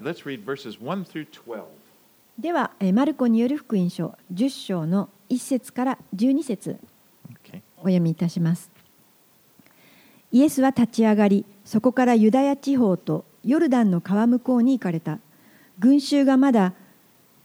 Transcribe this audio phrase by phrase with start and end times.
[0.00, 1.64] right, let's read verses 1 through 12.
[2.38, 6.78] では、えーマルコによる福音書10章の1節から12節.
[7.82, 8.70] お読みいたします
[10.32, 15.18] イエスは立ち上がりそこからユダヤ地方とヨルダンの川向こうに行かれた
[15.78, 16.74] 群衆がまだ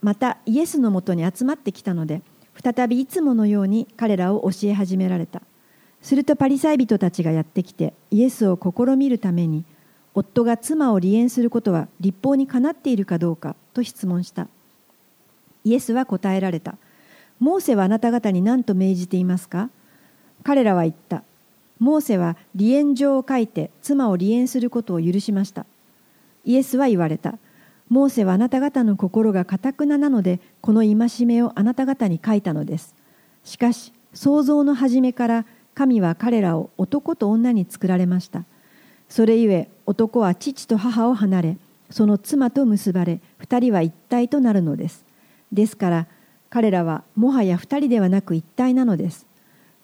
[0.02, 2.20] またイエスのもとに集まってきたので
[2.62, 5.40] 再びいつものように彼らを教え始められた
[6.02, 9.64] するとパリサイ人たちがやってきてイエスを試みるために
[10.16, 14.48] 夫が妻を離縁することは立法にかなっているかどうかと質問した
[15.62, 16.76] イエスは答えられた
[17.38, 19.68] モーセはあなた方に何と命じていますか？
[20.42, 21.22] 彼らは言った。
[21.78, 25.66] モーセは離縁状を書いて妻を離縁することを許しました。
[26.46, 27.36] イエスは言われた。
[27.90, 32.94] モーセはあなた方の心がかたくななので、この戒めをあなた方に書いたのです。
[33.44, 38.44] しかし、創造の初めから神は彼らを男と女に作られました。
[39.10, 41.56] それゆえ男は父と母を離れ、
[41.90, 45.04] その妻と結ばれ、二人は一体となるのです。
[45.52, 46.06] ですから、
[46.50, 49.26] 彼らはもはや二人ではなく一体なのです。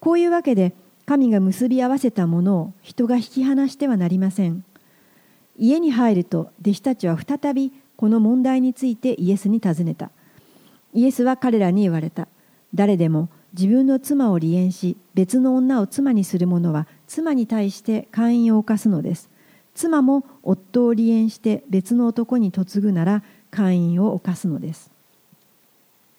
[0.01, 0.73] こういうわけで
[1.07, 4.65] 神が結び合わせたものを人が引き離してはなりません。
[5.59, 10.11] 家に入ると弟子たちは再びこの問題についてイエスに尋ねた。
[10.95, 12.27] イエスは彼らに言われた。
[12.75, 19.29] 誰でも自分の妻を離縁し別の女を妻にする者は妻に対して姦淫を犯すのです。
[19.75, 24.91] 妻も夫を離縁して別の男に嫁ぐなら姦淫を犯すのです。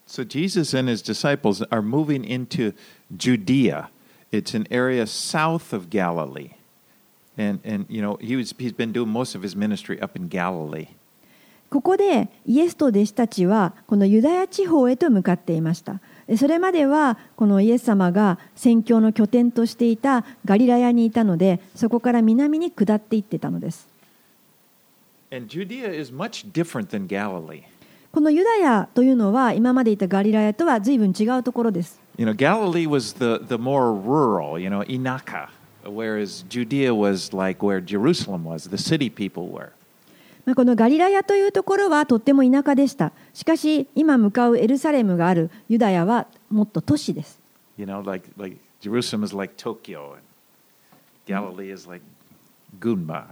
[0.08, 2.74] So Jesus and his disciples are moving into
[3.16, 3.90] Judea.
[4.32, 6.52] It's an area south of Galilee.
[7.38, 10.28] And, and you know, he was, he's been doing most of his ministry up in
[10.28, 10.88] Galilee.
[11.70, 16.00] ここでイエスと弟子たちはこのユダヤ地方へと向かっていました。
[16.28, 23.88] でそれまではこのイエス様が宣教の拠点としていたガリラヤにいたのでそこから南に下っていってたのです。
[25.32, 27.64] And Judea is much different than Galilee.
[28.12, 32.00] このユダヤというのは今までいたガリラヤとは随分違うところです。
[32.18, 35.48] You know, Galilee was the, the more rural, you know, Inaka,
[35.84, 39.72] whereas Judea was like where Jerusalem was, the city people were.
[40.46, 43.12] まあこのガリラヤというところはとっても田舎でした。
[43.34, 47.40] しかし今向かうエルサレムがあるユダヤはもっと都市です。
[47.78, 50.22] You know, like, like Jerusalem is like Tokyo, and
[51.26, 52.04] Galilee is like
[52.80, 53.24] Gunma.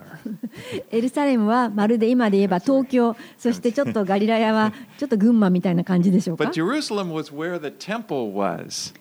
[0.92, 6.52] エルサレムはまるで今で言えば東京、そしてちょっとガリラヤは ちょっと群馬みたいな感じでしょうか.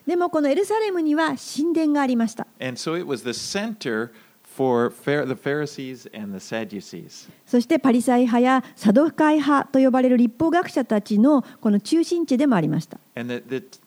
[0.07, 2.47] でもこのエルサレムには神殿がありました。
[2.61, 4.11] And so it was the center
[4.57, 7.29] for the Pharisees and the Sadducees.
[7.47, 12.99] そしてパリサイ派やサドカイ派と呼ばれる立法学者たちのこの中心地でもありました。
[13.15, 13.81] And that, that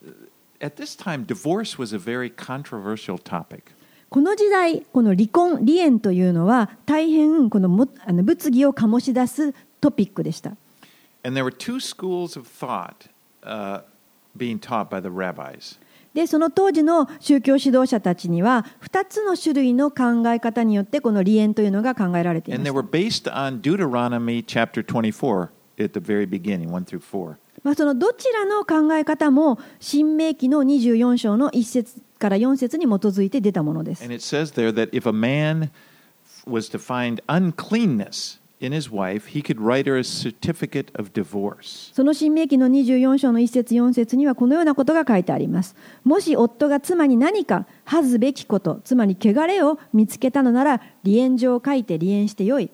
[0.59, 3.63] at this time, divorce was a very controversial topic.
[4.09, 10.55] この時代、この離婚、離縁というのは大変このもあの物議を醸し出すトピックでした。
[11.25, 13.09] And there were two schools of thought
[13.43, 13.81] uh,
[14.37, 15.77] being taught by the rabbis.
[16.13, 22.59] でその当時の宗教指導者たちには2つの種類の考え方によってこの離縁というのが考えられています。
[27.63, 34.03] まあそのどちらの考え方も新明記の24章の1節から4節に基づいて出たものです。
[38.63, 41.93] In his wife, he could write her a certificate of divorce.
[41.93, 45.75] その新明記の24章の1節4節にはこのようなことが書いてあります。
[46.03, 52.69] もし夫が妻に何か恥ずべきこと、つまり汚れを見つけたのなら離縁状を書いて離縁してよい。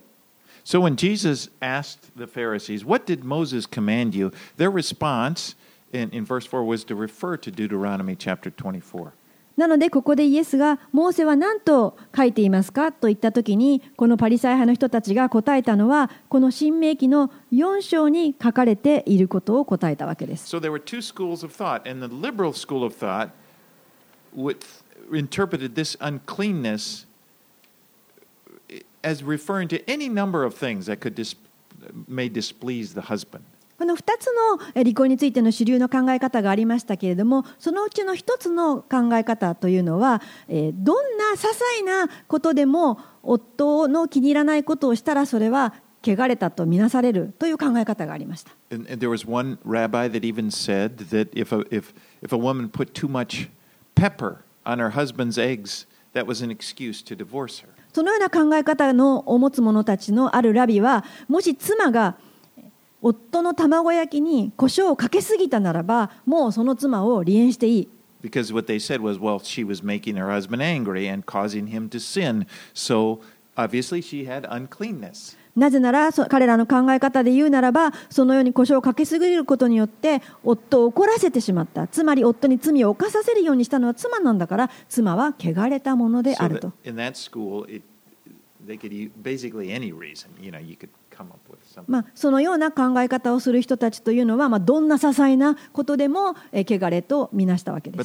[0.63, 4.31] So when Jesus asked the Pharisees, What did Moses command you?
[4.57, 5.55] their response
[5.91, 9.13] in, in verse 4 was to refer to Deuteronomy chapter 24.
[9.59, 20.55] なのでここでイエスが「モーセは何と書いていますか?」と言った時にこのパリサイ派の人たちが答えたのはこの新明記の4章に書かれていることを答えたわけです。
[20.55, 23.31] So there were two schools of thought, and the liberal school of thought
[24.33, 24.59] would,
[25.11, 27.05] interpreted this uncleanness
[29.03, 31.35] as referring to any number of things that could dis,
[32.07, 33.43] may displease the husband.
[33.79, 45.73] この2つのえ離婚についての主流の考え方がありましたけれどもそのうちの1つの考え方というのは、えーどんな些細なことでも夫の気に入らないことをしたらそれは
[46.03, 48.51] 汚れたとみなされるという考え方がありました。
[48.71, 52.69] And, and there was one rabbi that even said that if a, if, if a woman
[52.69, 53.49] put too much
[53.95, 57.69] pepper on her husband's eggs, that was an excuse to divorce her.
[57.93, 62.15] そのような考え方のを持つ者たちのあるラビはもし妻が
[63.01, 67.89] 夫の卵焼きに胡椒をかけすぎたならばもうその妻を離縁していい
[68.21, 71.87] Because what they said was, well, she was making her husband angry and causing him
[71.87, 72.45] to sin.
[72.73, 73.21] So
[73.55, 75.37] obviously she had uncleanness.
[75.55, 86.71] なぜならそ彼らの考え方で言うならばそのように故障をかけすぎることによって夫を怒らせてしまったつまり夫に罪を犯させるようにしたのは妻なんだから妻は汚れたもので So あると。
[86.83, 86.95] in
[91.87, 97.97] まあ、そのような考え方をする人たちというのは、まあ、どんな些細なことでも、えー、れとみなしたわけです。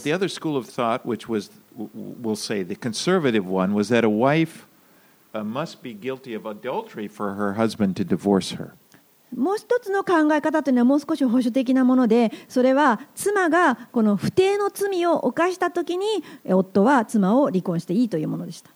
[9.34, 16.06] もう一つの考え方というのはもう少し保守的なものでそれは妻がこの不定の罪を犯したときに
[16.46, 18.70] 夫は妻を離婚していいというものでした。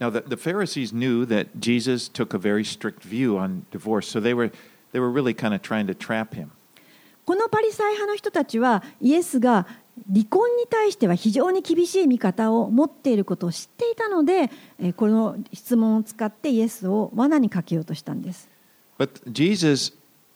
[0.00, 4.18] Now, the, the Pharisees knew that Jesus took a very strict view on divorce, so
[4.18, 4.50] they were,
[4.92, 6.52] they were really kind of trying to trap him.
[7.26, 9.66] このパリサイ派の人たちはイエスが
[10.12, 14.50] 離婚に対しては非常に厳しい見方を持っていることを知っていたので
[14.80, 18.48] えーこの質問を使ってイエスを罠にかけようとしたんです。
[18.98, 19.92] But Jesus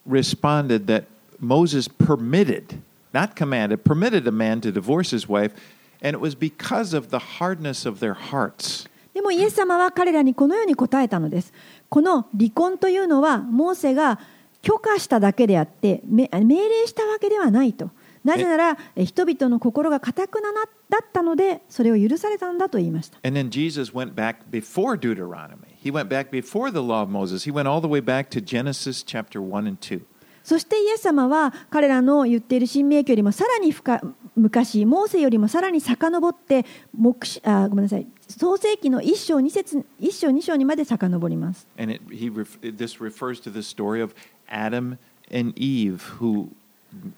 [0.09, 1.07] responded that
[1.41, 2.81] Moses permitted,
[3.13, 5.53] not commanded, permitted a man to divorce his wife,
[6.01, 8.87] and it was because of the hardness of their hearts.
[9.14, 11.54] でもイエス様は彼らにこのように答えたのです。
[11.90, 14.20] この離婚というのはモーセが
[14.62, 17.92] 許可しただけであってめ命令したわけではないと。
[18.24, 23.18] なぜならえ人々の心が固くななだったのでそれを許されたんだと言いました。
[23.24, 25.78] And then Jesus went back before Deuteronomy.
[25.82, 27.50] He went back before the law of Moses.
[27.50, 30.02] He went all the way back to Genesis chapter 1 and 2.
[30.50, 34.02] そしてイエス様は彼らの言っている新明記よりもさらに深
[34.36, 36.66] 昔モーセよりもさらに遡って
[36.98, 41.68] 黙示あごめんなさい創世記の一章二節一章二章にまで遡ります。
[41.78, 44.16] And it, he ref, this refers to the story of
[44.50, 44.98] Adam
[45.32, 46.48] and Eve, who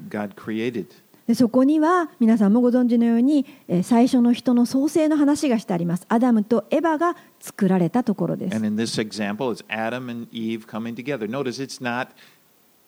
[0.10, 0.88] God created.
[1.26, 6.06] でそこには皆さんもご存知のようにえー最初の人の創生の話がしてあります。
[6.10, 8.56] アダムとエバが作られたところです。
[8.58, 11.30] And in this example, it's Adam and Eve coming together.
[11.30, 12.10] Notice it's not,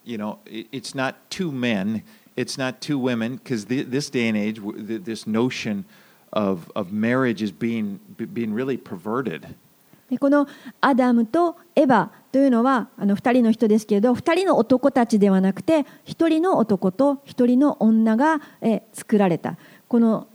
[0.05, 2.03] you know, it- it's not two men,
[2.35, 4.59] it's not two women, because this day and age,
[5.05, 5.85] this notion
[6.31, 9.47] of, of marriage is being, be- being really perverted.
[10.09, 10.47] でこの
[10.81, 19.55] アダムとエバというのはあの2人の人ですけれど2人の男たちではなくて1人の男と1人の女がえー作られた
[19.88, 20.27] この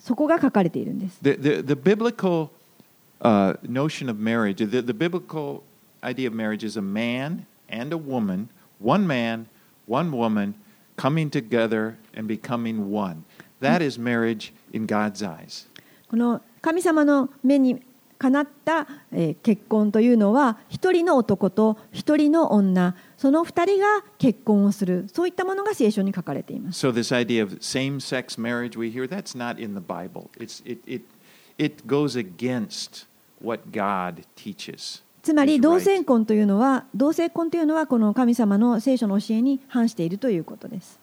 [0.00, 1.18] そこが書かれているんです。
[1.22, 2.48] The, the, the biblical
[3.20, 5.62] uh, notion of marriage, the, the biblical
[6.02, 8.49] idea of marriage is a man and a woman,
[8.79, 9.47] one man,
[9.87, 10.55] one woman,
[10.97, 13.23] coming together and becoming one.
[13.61, 15.67] That is marriage in God's eyes.
[16.09, 17.81] この神様の目に
[18.17, 23.85] かなった、えー結婚というのは一人の男と一人の女その二人が
[24.19, 30.29] 結婚をするそういったものが聖書に書かれています So this idea of same-sex marriage we hear, that's not in the Bible.
[30.37, 31.01] It's, it, it,
[31.57, 33.07] it goes against
[33.41, 35.01] what God teaches.
[35.26, 41.00] つまり同性婚というのは同性婚というのはこの神様の聖書の教えに反しているということです。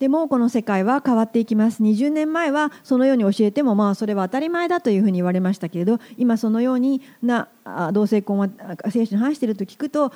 [0.00, 1.80] でもこの世界は変わっていきます。
[1.84, 7.46] 20年前はそのように教えてもまあそれは当たり前だというふに言われましたけれど今そのようにな
[7.92, 8.48] 同性婚は
[8.90, 10.12] 聖書に反していると聞くと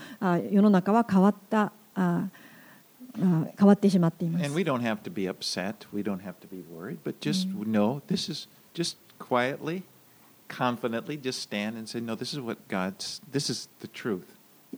[0.51, 1.71] 世の中は変わった。
[1.95, 2.45] ああ
[3.57, 5.87] 変わってしまっています And we don't have to be upset.
[5.93, 6.99] We don't have to be worried.
[7.05, 9.83] But just know this is just quietly,
[10.49, 14.27] confidently, just stand and say, no, this is what God's, this is the truth.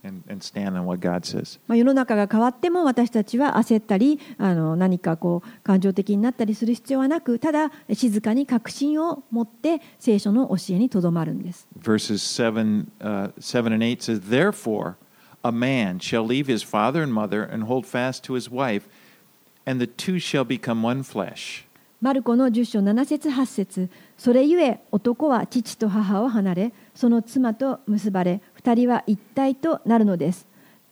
[0.03, 1.57] And, and stand on what God says.
[1.67, 14.97] まあ、世の中が変わっても私たちは焦ったりあの何かこう感情的になったりする必要はなくただ静かに確信を持って聖書の教えにとどまるんです verses 7, uh, 7 and 8 says, Therefore,
[15.43, 18.87] a man shall leave his father and mother and hold fast to his wife,
[19.65, 21.63] and the two shall become one flesh.
[21.99, 23.89] マルコの10章7節8節
[24.19, 30.46] それゆえ男は父と母を離れその妻と結ばれ二人は一体となるのです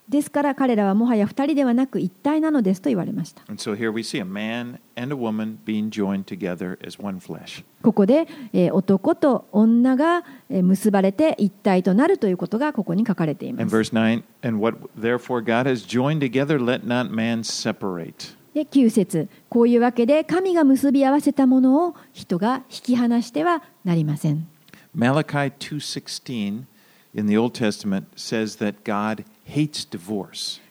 [0.07, 7.01] ですから彼らはもはや二人ではなく一体なのですと言われました And so here we see a man and a woman being joined together as
[7.01, 7.63] one flesh.
[7.81, 17.39] ここで、えー男と女がえー結ばれて一体となるということがここに書かれていま And す verse 9, and what therefore God has joined together, let not man
[17.43, 18.35] separate.
[18.53, 24.47] で9節こういうわけで神が結び合わせたものを人が引き離してはなりません
[24.95, 26.63] Malachi 2:16
[27.13, 29.25] in the Old Testament says that God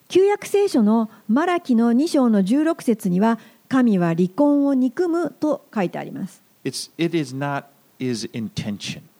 [0.09, 3.39] 旧約聖書のマラキの2章の16節には
[3.69, 6.43] 神は離婚を憎むと書いてあります。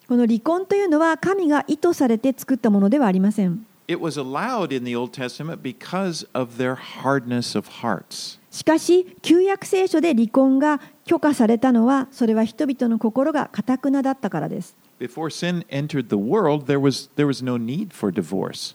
[0.07, 3.67] この離婚というのは神が意図されて作ったものではありません。
[8.51, 14.77] しかし、旧約聖書で離婚が許可されたのはそれは人々の心がかたくなだったからです。
[15.01, 18.75] Before sin entered the world, there was no need for divorce.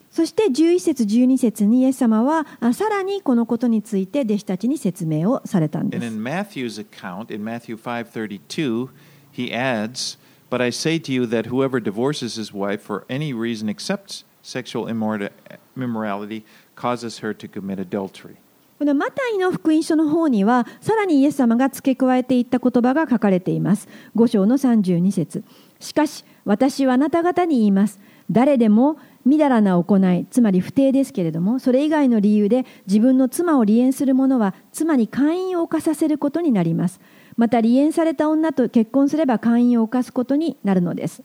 [0.11, 8.89] そして11節12節にイエス様はあさらにこのことについて弟子たちに説明をされたんで And す in Matthew's account, in Matthew 5:32,
[9.31, 13.69] he adds, "But I say to you that whoever divorces his wife for any reason
[13.69, 16.43] except sexual immorality
[16.75, 18.35] causes her to commit adultery."
[18.79, 25.43] このマタイの福音書の方にはさらにイエス様が付け加えていった言葉が書かれています5章の32節
[25.79, 27.99] しかし私はあなた方に言います
[28.31, 36.99] 誰でもみだらな行いつまり不定ですけれどもそれ以外の理由で自分の妻を離縁する者は妻に姦淫を犯させることになります
[37.37, 41.23] また離縁された女と結婚すれば姦淫を犯すことになるのです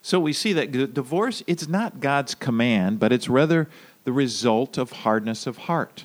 [0.00, 3.68] So we see that divorce it's not God's command, but it's rather
[4.04, 6.04] the result of hardness of heart.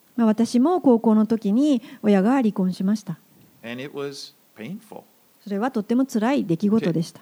[0.15, 3.17] まあ私も高校の時に親が離婚しました.
[5.43, 7.21] それはとっても辛い出来事でした.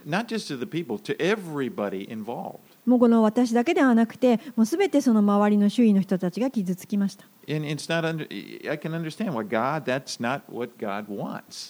[2.86, 7.26] もうこの私だけではなくてもうすべてその周りの周囲の人たちが傷つきました.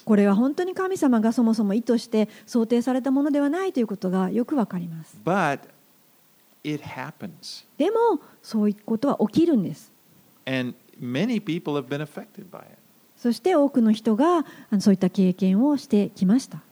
[0.04, 5.16] これは本当に神様がそもそも意図して想定されたものではないということがよくわかります.
[7.78, 7.96] でも
[8.42, 9.90] そういうことは起きるんです
[10.46, 10.74] And
[13.16, 14.44] そして多くの人が
[14.78, 16.62] そういった経験をしてきました。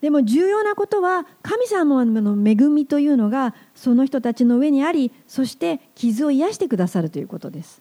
[0.00, 7.80] でも重要なことは神様の恵みというのがその人たちの上にありそして傷を癒してくださるということです。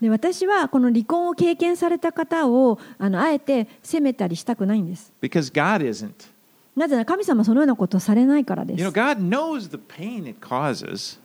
[0.00, 5.12] で私はこの離婚を経験された方をあのあえて責めたりしたくないんです。
[5.20, 6.10] Because God isn't.
[6.76, 11.18] なぜなら神様はそのようなことをされないからで You know, す God knows the pain it causes,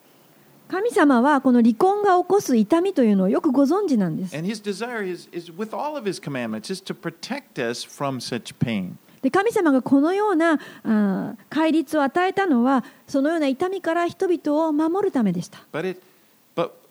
[0.68, 4.36] 神様はこの離婚が起こす痛みというのをよくご存知なんです。
[4.36, 8.56] And His desire is, is with all of His commandments, is to protect us from such
[8.58, 8.98] pain.
[9.22, 15.60] で神様がこのようなあー戒律を与えたのはそのような痛みから人々を守るためでした。
[15.72, 16.02] But it,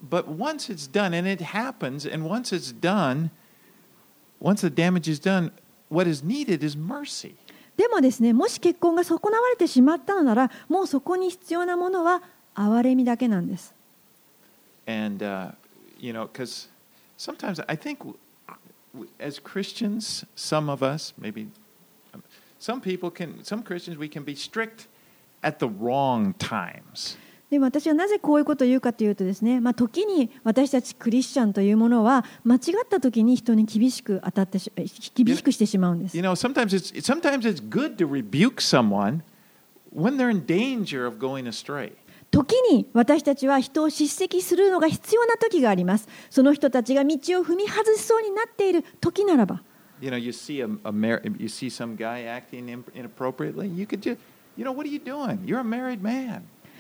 [0.04, 3.32] but but once it's done, and it happens, and once it's done,
[4.40, 5.52] once the damage is done,
[5.90, 7.36] what is needed is mercy.
[7.78, 12.22] でもですねもし結婚が損なわれてしまったのならもうそこに必要なものは
[12.54, 13.74] 憐れみだけなんです
[14.86, 15.54] And uh,
[15.98, 16.68] you know, because
[17.18, 18.18] sometimes I think w-
[18.94, 21.48] w- as Christians, some of us, maybe
[22.14, 22.24] um,
[22.60, 24.88] some people can, some Christians, we can be strict
[25.44, 27.18] at the wrong times.
[27.55, 34.73] でも私はなぜこういうことを言うかというとですね、まあ、時に私たちクリスチャンというものは間違った時に人に厳しく当たってし
[35.15, 36.25] 厳しくしてしまうんです You。
[36.25, 39.23] know, sometimes it's sometimes it's good to rebuke someone
[39.95, 41.93] when they're in danger of going astray.
[42.33, 46.09] 時に私たちは人を叱責するのが必要な時があります。
[46.31, 49.63] その人たちが道を踏み外しそうになっている時ならば。
[50.01, 53.69] You know, you see a, a mar- you see some guy acting in- inappropriately.
[53.69, 54.19] You could just,
[54.57, 55.39] you know, what are you doing?
[55.47, 56.49] You're a married man.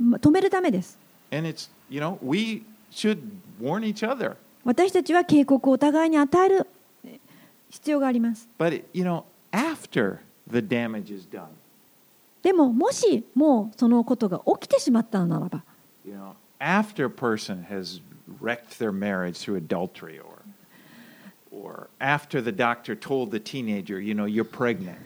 [0.00, 0.98] 止めるためです
[1.30, 2.62] And it's, you know, we
[2.92, 3.18] should
[3.60, 4.36] warn each other.
[4.64, 6.66] 私たちは警告をお互いに与える
[7.70, 10.18] 必要があります But, you know, after
[10.50, 11.46] the damage is done,
[12.42, 15.62] でももしもうそのことが起きてしまったのならば
[16.06, 18.00] You know, after a person has
[18.40, 20.38] wrecked their marriage through adultery or
[21.50, 24.98] or after the doctor told the teenager, you know, you're pregnant.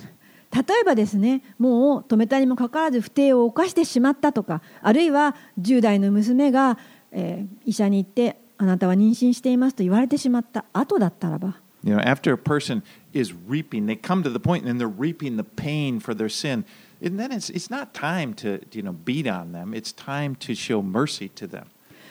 [0.52, 6.78] 例えばですねもう止めたにもかかわらず不貞を犯してしまったとかあるいは10代の娘が、
[7.10, 15.36] えー医者に行ってあなたは妊娠していますと言われてしまった後だったらば You know, after a person is reaping, they come to the point and they're reaping
[15.36, 16.64] the pain for their sin.
[17.04, 19.74] And then it's it's not time to you know beat on them.
[19.74, 21.66] It's time to show mercy to them.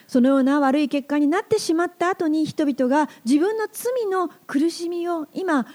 [0.08, 5.66] そのような悪い結果になってしまった後に人々が自分の罪の苦しみを今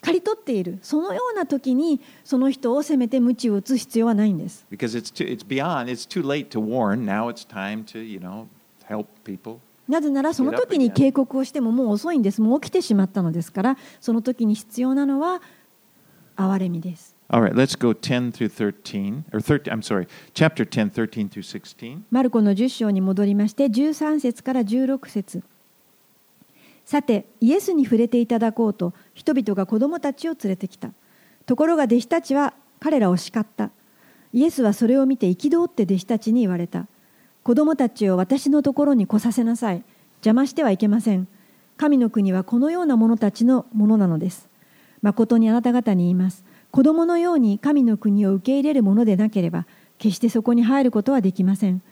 [0.00, 4.66] 刈り取っているそのような時にその人を責めて鞭を打つ必要はないんです。
[9.88, 12.40] なぜならその時に警告をしてももう遅いんです。
[12.40, 15.40] もう起きてしまったのですからその時に必要なのは
[16.36, 17.16] 憐れみです。
[22.10, 25.42] マルコの10章に戻りまして13節から16節。
[26.88, 30.88] さてイエスに触れていただこうと人々が子供たちを連れてきた。
[31.44, 33.70] ところが弟子たちは彼らを叱った。
[34.32, 36.86] イエスはそれを見て憤って弟子たちに言われた。
[37.42, 39.84] 子供たちを私のところに来させなさい。
[40.20, 41.28] 邪魔してはいけません。
[41.76, 44.48] 神の国はこのような者たちのものなのです。
[45.02, 46.42] 誠にあなた方に言います。
[46.70, 49.66] 子供のように神の国を受け入れるものでなければ
[49.98, 51.82] 決してそこに入ることはできません。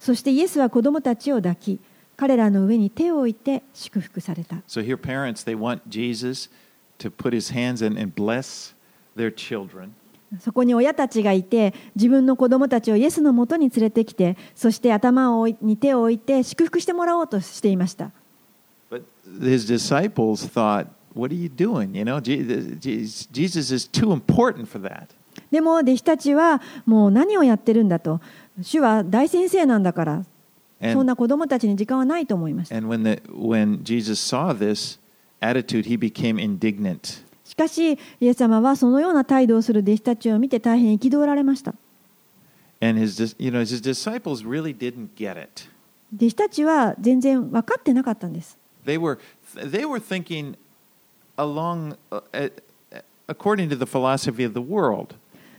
[0.00, 1.78] そしてイエスは子供たちを抱き
[2.16, 6.48] 彼らの上に手を置いて祝福された So here parents they want Jesus
[6.98, 8.74] to put his hands in and bless
[9.16, 9.90] their children.
[10.40, 18.10] そこに親たちがいて自分の子供たちをイエスのもとに連れてきてそして頭をに手を置いて祝福してもらおうとしていました
[18.90, 19.02] But
[19.40, 21.96] his disciples thought, "What are you doing?
[21.96, 22.44] You know, Je-
[22.78, 25.06] Je- Jesus is too important for that."
[25.50, 28.20] でも弟子たちはもう何をやってるんだと
[28.62, 30.24] 主は大先生なんだから
[30.82, 32.76] そんな子供たちに時間はないと思いました。
[37.44, 41.74] しかし、イエス様はそのような態度をする弟子たちを見て大変憤られました。
[46.14, 48.58] 弟子たちは全然分かってなかったんです。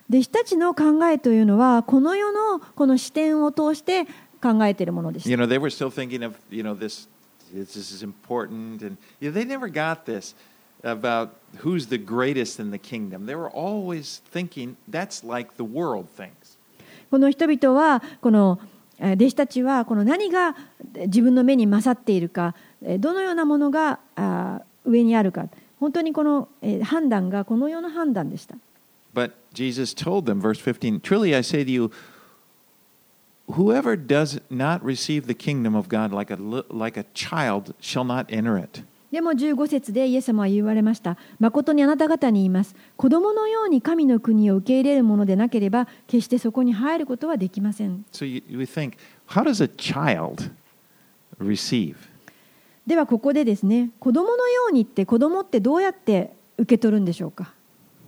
[0.10, 4.08] 弟子たちの考えというのは、この世のこの視点を通して、
[4.54, 7.08] 考えているものでし You た know, they were still thinking of, you know, this
[7.54, 10.36] this is important and you know, they never got this
[10.84, 11.30] about
[11.64, 13.26] who's the greatest in the kingdom.
[13.26, 16.58] They were always thinking that's like the world thinks.
[17.10, 18.60] この人々はこの
[19.00, 20.56] えー弟子たちはこの何が
[21.06, 24.00] 自分の目に勝っているかえーどのようなものが
[24.86, 25.48] 上にあるか
[25.80, 28.56] 本当にこのえー判断がこの世の判断でした
[29.14, 31.92] But Jesus told them, verse 15, Truly I say to you,
[33.50, 38.04] whoever does not receive the kingdom of God like a, li- like a child shall
[38.04, 38.84] not enter it.
[39.12, 48.98] でも15節でイエス様は言われました誠にあなた方に言います子供のように神の国を受け入れるものでなければ決してそこに入ることはできません So you, you think,
[49.30, 50.52] how does a child
[51.40, 51.96] receive?
[52.86, 57.54] ではここでですね子供のようにって子供ってどうやって受け取るんでしょうか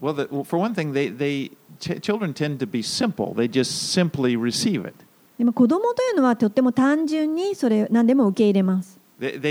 [0.02, 3.34] Well, the, well for one thing, they, they, ch- children tend to be simple.
[3.34, 4.93] They just simply receive it.
[5.39, 8.99] でも子供というのはとっても単純にそれ何でも受け入れます。
[9.19, 9.41] They,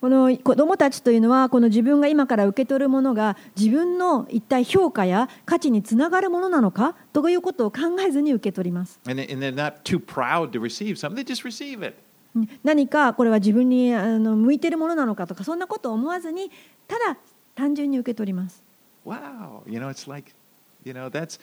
[0.00, 9.00] この子供たちというのは、この自分が今から受け取るものが、自分の一体評価や価値につながるものなのかということを考えずに受け取ります。
[12.64, 16.50] 何かこれは自分にあの向いているものなのかとか、そんなことを思わずに、
[16.88, 17.16] ただ
[17.54, 18.62] 単純に受け取ります
[19.04, 19.62] Wow.
[19.66, 20.32] You know, it's like,
[20.84, 21.38] you know, that's,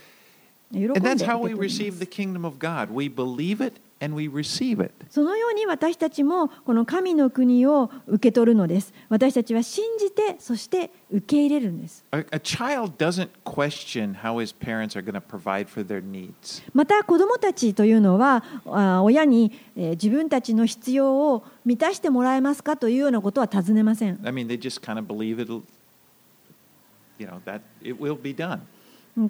[0.74, 2.90] and 受 that's け how 取 we receive す the kingdom of God.
[2.94, 4.92] We believe it and we receive it.
[5.10, 16.02] そのように私たちもこの神の国を受け取るのです私たちは信じてそして受け入れるんです A, a child doesn't question how his parents are going to provide for their
[16.02, 16.64] needs.
[16.74, 25.62] また子どもたちというのはあ親に、えー自分たちの必要を満たしてもらえますかというようなことは尋ねません I mean, they just kind of believe it'll,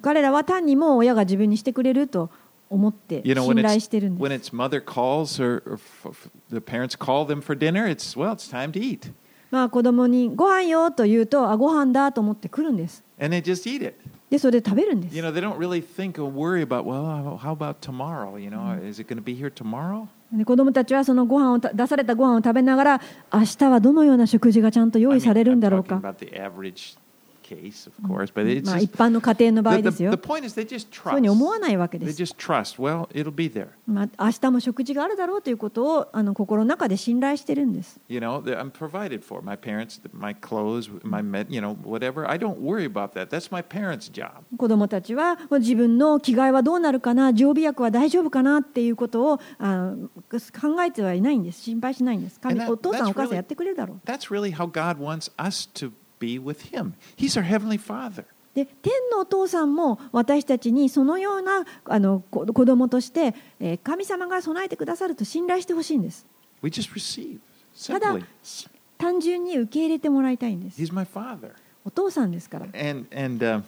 [0.02, 2.30] 彼らは単にも親が自分にしてくれると
[2.68, 4.22] 思って信頼してるんです。
[9.50, 13.02] まあ子供にご飯よと言うとあご飯だと思ってくるんです。
[14.30, 15.16] でそれで食べるんです。
[20.44, 23.00] 子供たちはそのご飯を出されたご飯を食べながら
[23.34, 25.96] 明日はどのような食事がちゃんと用意されるんだろうか。
[27.50, 31.56] Case, of course, but it's まあ一般の家庭の場合 the, です the, よ the point is they just そうに思わ
[31.56, 31.60] trust.
[31.60, 32.80] ないわけで They す just trust.
[32.80, 33.68] Well, it'll be there.
[33.86, 37.98] まあ、明日も食事があるだろうということをあの心の中で信頼してるんです。
[38.08, 39.42] You know, I'm provided for.
[39.42, 42.28] My parents, my clothes, my med, you know, whatever.
[42.28, 43.28] I don't worry about that.
[43.30, 44.30] That's my parents' job.
[44.56, 49.94] 子どもたちは自分の着替えはどうなるかな常備薬は大丈夫かなっていうことをあ
[50.30, 56.92] 考えてはいないんです心配しないんです神お父さんお母さんやってくれるだろう That's really how God wants us to be with Him.
[57.16, 58.24] He's our Heavenly Father.
[58.54, 66.26] で天のお父さんも私たちにそのようなあの子子供として、えー神様が備えてくださると信頼してほしいんです
[66.62, 67.38] We just receive
[67.86, 68.18] ただ
[68.98, 71.52] 単純に受け入れてもらいたいんです He's my Father.
[71.84, 73.62] お父さんですから And and uh,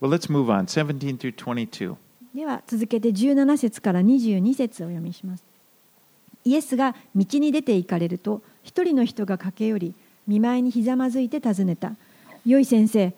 [0.00, 0.66] well, let's move on.
[0.66, 1.96] 17 through 22.
[2.34, 5.44] では続けて17節から22節をお読みします
[6.44, 9.94] イエスが道に出て行かれると一人の人が駆け寄り
[10.28, 11.96] 見舞いにひざまずいて尋ねた
[12.46, 13.12] 「良い先生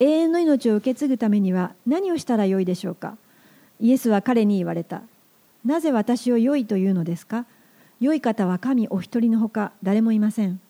[0.00, 3.16] 永遠の命を受け継ぐためには何をしたらよいでしょうか?」
[3.80, 5.02] イエスは彼に言われた
[5.64, 7.46] 「なぜ私を良いというのですか？
[8.00, 10.60] 良い方は神お一人のほか誰もいません。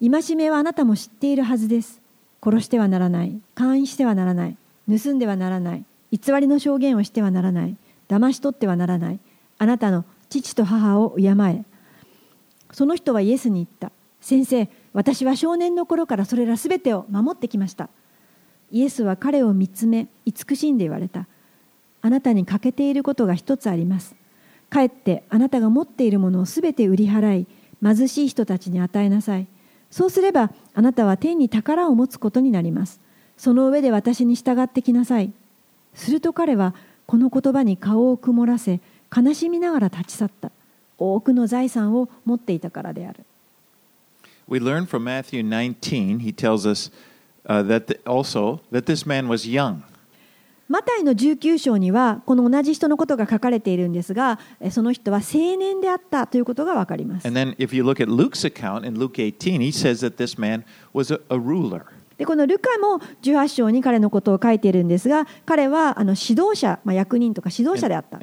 [0.00, 2.00] 戒めはあなたも知っているはずです。
[2.42, 3.38] 殺してはならない。
[3.54, 4.56] 姦淫してはならない。
[4.88, 5.84] 盗んではならない。
[6.10, 7.76] 偽りの証言をしてはならない。
[8.08, 9.20] 騙し取ってはならない。
[9.58, 11.64] あなたの父と母を敬え。
[12.72, 13.92] その人はイエスに言った。
[14.20, 17.88] 先生私は少年の頃からそれらすべてを守ってきました。
[18.72, 21.26] イエスは彼を見つめ慈しんで言われた。
[22.02, 24.14] あなたに欠けていることが一つあります。
[24.68, 27.46] かえってあなたが持っているものをすべて売り払い
[27.82, 29.46] 貧しい人たちに与えなさい。
[29.90, 33.00] そうすればあなたは天に宝を持つことになります。
[33.36, 35.32] その上で私に従ってきなさい。
[35.94, 36.74] すると彼は
[37.06, 38.80] この言葉に顔を曇らせ
[39.14, 40.52] 悲しみながら立ち去った。
[40.98, 43.24] 多くの財産を持っていたからである。
[44.50, 46.90] We learn from Matthew 19, he tells us
[47.46, 49.84] that also that this man was young.
[50.68, 54.38] マタイの19章にはこの同じ人のことが書かれているんですが
[54.70, 57.24] その人は青年であったということが分かります。
[62.18, 68.18] でこのルカも18章に彼のことを書いているんですが彼はあの指導者、まあ、役人とか指導者であった。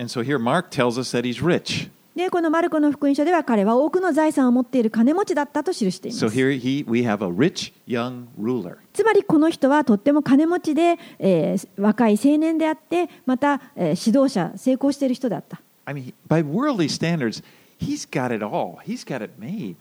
[2.18, 8.78] でこのマルコの福音書では彼は多くの財産を持っている金持ちだったと記していま So す here he, we have a rich young ruler.
[8.92, 17.44] つまりこの人はとっても金持ちで、えー若い青年であってまた、えー指導者成功している人だった I mean, by worldly standards,
[17.80, 18.78] he's got it all.
[18.84, 19.76] He's got it made.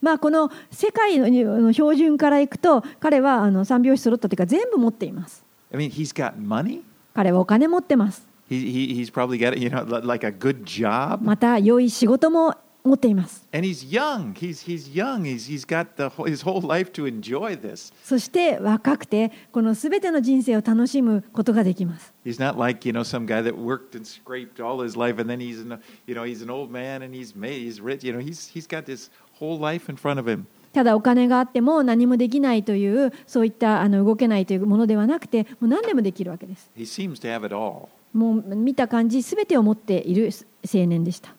[0.00, 1.28] まあこの世界の
[1.60, 6.82] の標準からいくと彼はあの三拍子揃ったというか全部持っています I mean, he's got money.
[7.14, 11.20] 彼はお金持ってます He, he, he's probably got, you know, li- like a good job.
[11.22, 14.32] また良い仕事も持っています And he's young.
[14.34, 15.22] He's, he's young.
[15.22, 17.92] He's, he's got the, his whole life to enjoy this.
[18.02, 25.20] そして若くてこの全ての人生を楽しむことができます He's not like, you know, some guy that worked and scraped all his life
[25.20, 28.02] and then he's, an, you know, he's an old man and he's made, he's rich.
[28.02, 30.46] You know, he's, he's got this whole life in front of him.
[30.72, 37.88] ただお金があっても何もできないというそういったあの動けないというものではなくてもう何でもできるわけです He seems to have it all.
[38.12, 40.30] もう見た感じ、すべてを持っている
[40.72, 41.34] 青年でした。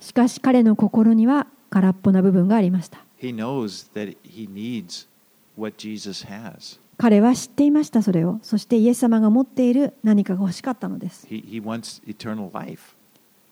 [0.00, 2.98] しかし彼の心には空っぽな部分がありました。
[6.98, 8.38] 彼は知っていました、それを。
[8.42, 11.26] そして、イエス様が持っている何かが欲しかったのです。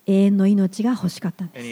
[0.06, 1.66] 永遠の命が欲しかったんです。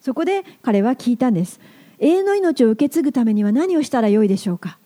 [0.00, 1.60] そこで彼は聞いたんです。
[2.02, 4.76] 永遠の命を受け継ぐためには何をしたらよいでしょうか？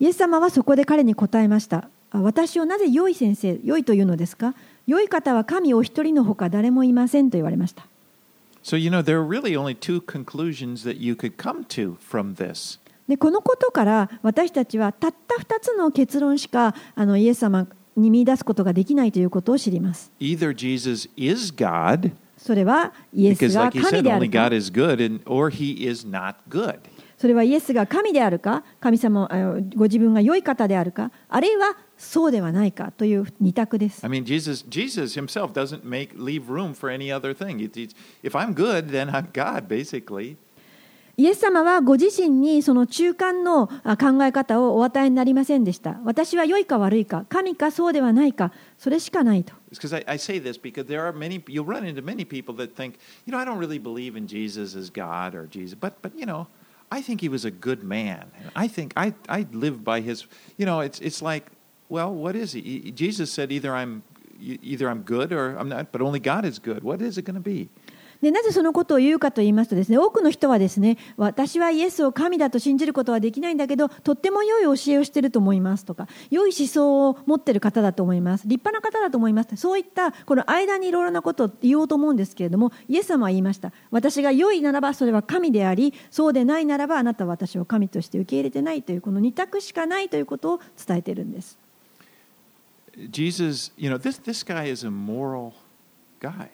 [0.00, 1.90] イエス様はそこで彼に答えました。
[2.10, 4.54] 私をなぜ良い先生、良いというのですか？
[4.86, 7.86] 良い方は神お一人のほか誰もいませんと言われました。
[13.08, 17.66] でこのことから私たちはたった2つの結論しかあのイエス様
[17.96, 24.50] に見出すことができないということを知ります Either Jesus is God, それはイエスが神であるか.
[27.18, 29.28] それはイエスが神であるか神様
[29.76, 37.58] ご自分が良い方であるかあるいはそうではないかという二択です I mean, Jesus, Jesus himself doesn't make leave room for any other thing.
[38.24, 40.36] If I'm good, then I'm God, basically.
[41.21, 45.99] イ イエス様はご自身にその中間のあ考え方をお与えになりませんでした。
[46.03, 49.55] 私は良いか悪いか、神かそうではないか、それしかないと。
[49.71, 52.75] Because I, I say this because there are many, you'll run into many people that
[52.75, 56.11] think, you know, I don't really believe in Jesus as God or Jesus, but, but
[56.15, 56.45] you know,
[56.91, 58.25] I think he was a good man.
[58.39, 61.47] And I think I, I live by his, you know, it's, it's like,
[61.89, 62.61] well, what is he?
[62.61, 64.03] He- Jesus said either I'm,
[64.39, 66.83] either I'm good or I'm not, but only God is good.
[66.83, 67.69] What is it going to be?
[68.22, 78.46] でなぜそのことを言うかと言いますとですね多くの人はですね私はイエスを神だと信じることはできないんだけどとっても良い教えをしていると思いますとか良い思想を持っている方だと思います。
[78.46, 79.56] 立派な方だと思います。
[79.56, 83.72] そういったこの間にいろいろなことを言おうと思うんですけれどもイエス様は言いました。
[83.90, 91.58] 私が良いならばそれは神でありそうでないならばあなたは私を神として受け入れてないというこの二択しかないということを伝えているんです。
[93.10, 95.54] Jesus, you know, this, this guy is a moral
[96.20, 96.48] guy.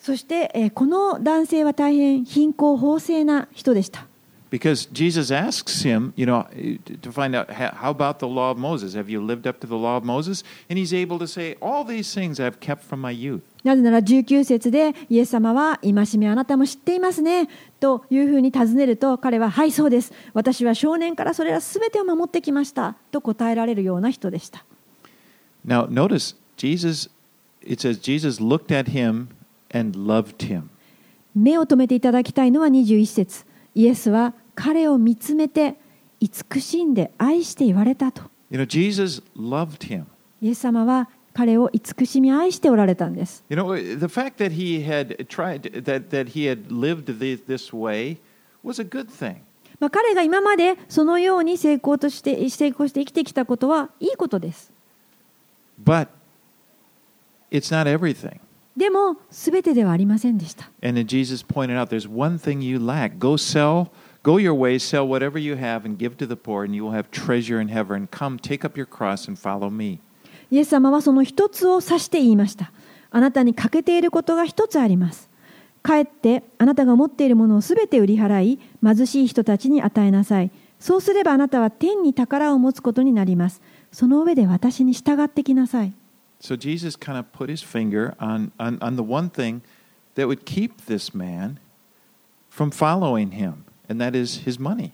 [0.00, 4.06] そして、えーこの男性は大変貧困法制な人でした
[4.50, 6.44] Because Jesus asks him, you know,
[7.02, 8.98] to find out "Ha- how about the law of Moses?
[8.98, 10.44] Have you lived up to the law of Moses?
[10.68, 13.42] And he's able to say, All these things I've kept from my youth.
[13.62, 24.64] なぜなら19節でイエス様は戒めあなたも知っていますねというふうに尋ねると彼ははいそうです私は少年からそれらすべてを守ってきましたと答えられるような人でした
[25.64, 27.10] Now, notice, Jesus,
[27.62, 29.28] it says, Jesus looked at him
[29.72, 30.64] and loved him.
[31.34, 35.76] 目を留めていただきたいのは21節イエスは彼を見つめて
[36.20, 40.04] 慈しんで愛して言われたと You know, Jesus loved him.
[40.42, 47.36] イエス様は彼を慈しみ愛しておられたんです You know, the fact that he had tried, that, that he had lived thi-
[47.46, 48.16] this way
[48.64, 49.36] was a good thing.
[49.78, 54.70] まあ、彼が今までそのように成功として成功して生きてきたことはいいことです
[55.82, 56.08] But
[57.50, 58.40] it's not everything.
[58.80, 60.70] でも、すべてではありませんでした。
[60.80, 60.94] Yes
[70.50, 72.72] イエス様はその一つを指して言いました。
[73.10, 75.28] あなたに欠けていることが一つあります。
[75.84, 80.50] 帰って、あなたが持っているものをすべて売り払い、貧しい人たちに与えなさい。
[80.78, 83.60] そうすればあなたは天に宝を持つことになります。
[83.92, 85.92] その上で私に従ってきなさい。
[86.39, 89.61] So Jesus kind of put his finger on, on, on the one thing
[90.15, 91.59] that would keep this man
[92.49, 94.91] from following him, and that is his money.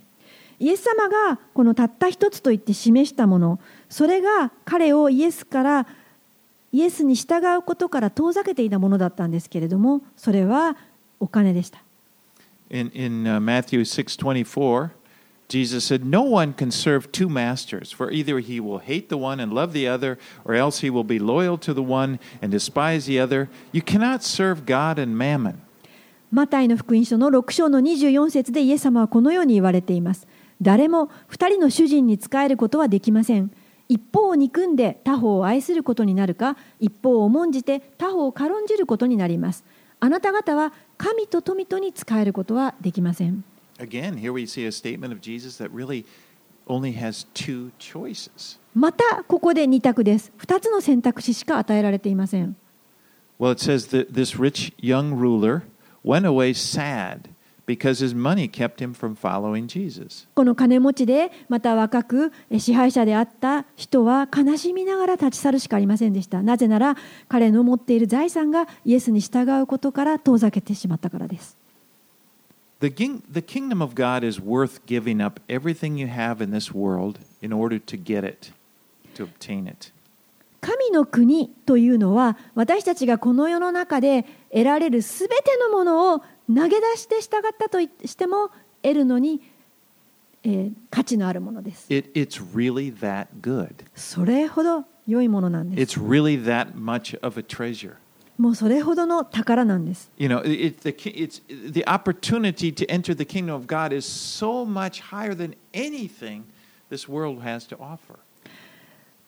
[0.60, 3.60] イエス様がこのたった一つと言って示したもの、
[3.90, 5.88] それが彼をイエスから
[6.72, 10.78] イエスに従うことから遠ざけていたものだったんですけれども、それは
[11.20, 11.82] お金でした。
[12.70, 14.90] In, in uh, Matthew 6:24,
[15.49, 19.41] Jesus said, "No one can serve two masters, for either he will hate the one
[19.41, 23.07] and love the other, or else he will be loyal to the one and despise
[23.07, 23.49] the other.
[23.73, 25.55] You cannot serve God and mammon."
[26.33, 30.27] マタイの福音書の6章の24節でイエス様はこのように言われています。
[30.61, 33.53] 誰も2人の主人に仕えることはできません。
[33.89, 39.65] 一方を憎んで他方を愛することになるか、一方を重んじて他方を軽んじることになります。
[40.01, 43.45] あなた方は神と富とに仕えることはできません。
[43.79, 46.05] Again, here we see a statement of Jesus that really
[46.67, 48.59] only has two choices.
[48.75, 50.33] またここで二択です。
[50.39, 52.57] 2つの選択肢しか与えられていません。
[53.39, 55.62] Well, it says that this rich young ruler
[56.05, 57.31] went away sad
[57.67, 60.27] because his money kept him from following Jesus.
[60.35, 66.97] この金持ちでまた若くえ支配者であった人は悲しみながら立ち去るしかありませんでしたなぜなら
[67.29, 71.59] 彼の持っている財産がイエスに従うことから遠ざけてしまったからです
[72.87, 76.72] The, king, the kingdom of God is worth giving up everything you have in this
[76.72, 78.53] world in order to get it,
[79.16, 79.90] to obtain it.
[80.61, 88.51] 神の国というのは私たちがこの世の中で得られるすべてのものを投げ出して従ったとしても
[88.83, 89.40] 得るのに、
[90.44, 93.68] えー価値のあるものです it it's really that good.
[93.96, 97.96] それほど良いものなんです It's really that much of a treasure.
[98.38, 104.07] もうそれほどの宝なんです You know, it, the, it's, the opportunity to enter the kingdom of God is
[104.07, 106.44] so much higher than anything
[106.90, 108.18] this world has to offer.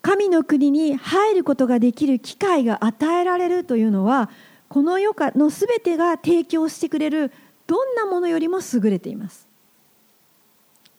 [0.03, 4.31] 神の国に入ることができる機会が与えられるというのは
[4.69, 7.33] この世かのすべてが提供してくれる
[7.67, 9.47] どんなものよりも優れています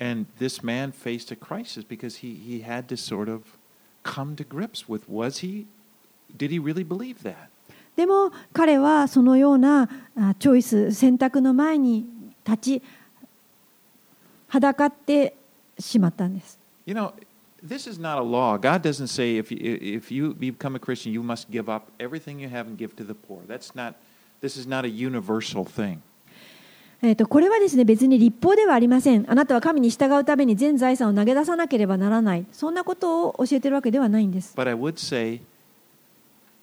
[0.02, 3.58] And this man faced a crisis because he, he had to sort of
[4.04, 5.68] come to grips with was he,
[6.36, 7.50] did he really believe that?
[7.96, 12.06] でも彼はそのようなあチョイス選択の前に
[12.46, 12.84] 立ち
[14.48, 15.36] はだかって
[15.78, 17.14] しまったんです You know,
[17.64, 18.58] this is not a law.
[18.58, 22.40] God doesn't say if you, if you become a Christian, you must give up everything
[22.40, 23.42] you have and give to the poor.
[23.48, 23.94] That's not,
[24.42, 26.00] this is not a universal thing.
[27.02, 29.26] えー、とこれはですね別に立法ではありません。
[29.30, 32.46] あなたは神に従うために全財産を投げ出さなければならない。
[32.52, 34.54] そんなことを教えているわけではないんです。
[34.58, 35.40] But I would say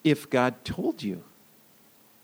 [0.07, 1.23] if God told you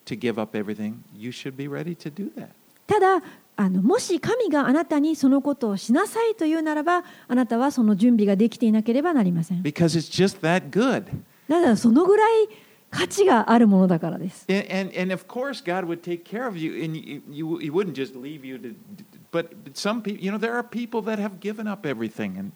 [0.07, 2.51] to give up everything, you should be ready to do that.
[2.87, 3.23] ただ
[3.57, 9.63] あのもし神があなたにそのことをしなさいというならばあなたはその準備ができていなければなりません。
[9.63, 11.05] Because it's just that good.
[11.49, 12.49] なぜならそのぐらい
[12.91, 14.47] 価値があるものだからです。
[14.49, 18.15] And, and, of course, God would take care of you, and you, you, he wouldn't just
[18.15, 18.75] leave you to.
[19.33, 22.39] But some people, you know, there are people that have given up everything.
[22.39, 22.53] And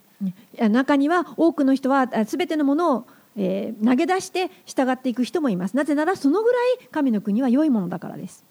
[0.73, 5.77] 中には多くの人はすべてのものを、えー投げ出して従っていく人もいます。
[5.77, 8.45] なぜならそのぐらい神の国は良いものだからです。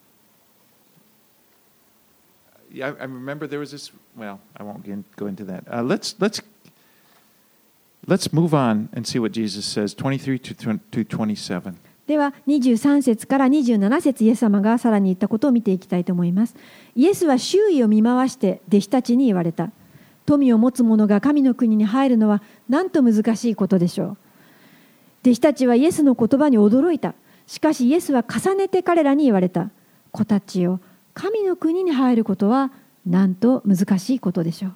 [2.74, 3.91] I, I remember there was this.
[4.17, 5.63] Well, I won't get, go into that.
[5.67, 6.41] Uh, let's let's
[8.08, 9.95] let's move on and see what Jesus says.
[9.95, 11.76] Twenty-three to, 20 to twenty-seven.
[12.08, 16.56] では23節から27節イエス様がさらに言ったことを見ていきたいと思います。
[16.95, 19.71] イエスは周囲を見回して弟子たちに言われた。
[20.26, 24.17] 富を持つ者が神の国に入るのはなんと難しいことでしょう。
[25.26, 27.16] 弟子たちはイエスの言葉に驚いた。
[27.48, 29.72] しかしイエスは重ねて彼らに言われた。
[30.12, 30.80] 子たちよ、
[31.16, 32.72] 神の国に入ることは
[33.08, 34.74] なんと難しいことでしょう。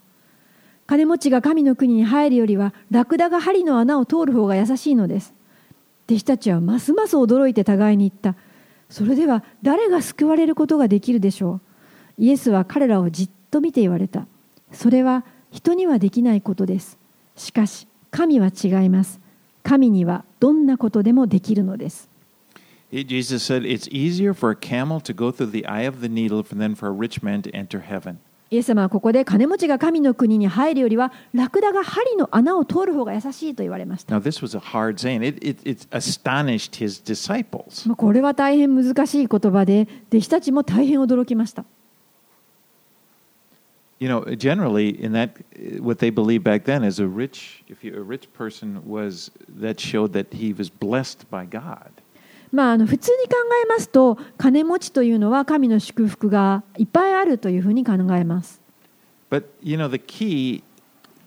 [0.88, 5.36] 金持ちが神の国に入るよりはラクダが針の穴を通る方が優しいのです。
[6.08, 8.40] 弟子たちはますます驚いて互いに言った。
[8.90, 11.62] それでは誰が救われることができるでしょ
[12.18, 12.24] う。
[12.24, 14.26] イエスは彼らをじっと見て言われた。
[14.72, 16.98] それは人にはできないことです。
[17.36, 19.19] しかし神は違います。
[19.70, 22.10] 神にはどんなことでもできるのです。
[22.92, 26.76] Jesus said, "It's easier for a camel to go through the eye of the needle than
[26.76, 28.16] for a rich man to enter heaven."
[28.50, 34.18] イエス様はここで金持ちが神の国に入るよりはラクダが針の穴を通る方が優しいと言われました。
[34.18, 35.24] Now, this was a hard saying.
[35.24, 37.88] It, it, it astonished his disciples.
[37.88, 41.64] まあこれは大変難しい言葉で弟子たちも大変驚きました。
[44.01, 45.39] You know, generally, in that,
[45.79, 49.81] what they believed back then is a rich, if you, a rich person was, that
[49.81, 51.91] showed that he was blessed by God.
[52.53, 58.61] まあ、あの普通に考えますと金持ちというのは神の祝福がいっぱいあるというふうに考えます。
[59.29, 60.63] But, you know, the key,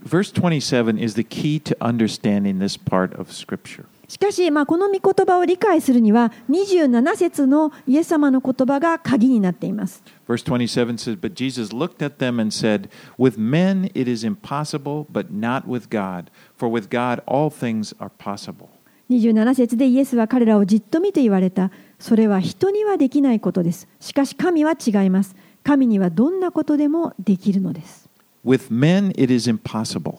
[0.02, 3.86] verse 27 is the key to understanding this part of Scripture.
[4.12, 10.03] しかし、まあ、この御言葉を理解するには27節のイエス様の言葉が鍵になっています。
[10.29, 15.33] Verse 27 says, But Jesus looked at them and said, With men it is impossible, but
[15.33, 16.27] not with God.
[16.59, 18.68] For with God all things are possible.
[19.09, 21.70] 27節でイエスは彼らをじっと見て言われた。
[21.98, 23.88] それは人にはできないことです。
[23.98, 25.35] しかし神は違います。
[25.64, 28.11] 神にはどんなことでもできるのです。
[28.44, 30.18] With men it is impossible.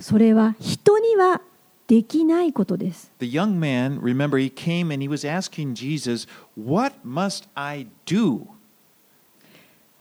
[0.00, 1.42] それは人には
[1.92, 3.12] できないことです。
[3.18, 6.26] The young man, remember, he came and he was asking Jesus,
[6.56, 8.46] What must I do?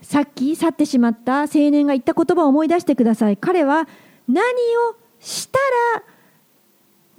[0.02, 3.36] さっき去ってしまった青年が言った言葉を思い出してください。
[3.36, 3.90] 彼は
[4.26, 5.60] 何をした
[5.98, 6.04] ら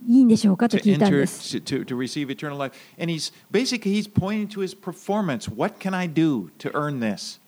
[0.08, 1.58] いいんでしょうかと聞いたんです。
[1.58, 2.74] to, to, to receive eternal life.
[2.98, 5.50] And he's basically he's pointing to his performance.
[5.54, 7.41] What can I do to earn this?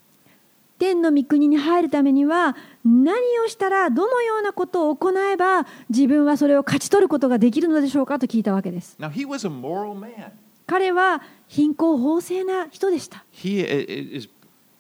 [0.79, 8.97] 天の御国に入るためには何をしたらどのようなことを行えば自分はそれを勝ち取ることができるのでしょうかと聞いたわけです。
[9.01, 10.31] Now he was a moral man.
[10.67, 13.25] 彼は貧困法制な人でした。
[13.33, 14.29] He, i- i- as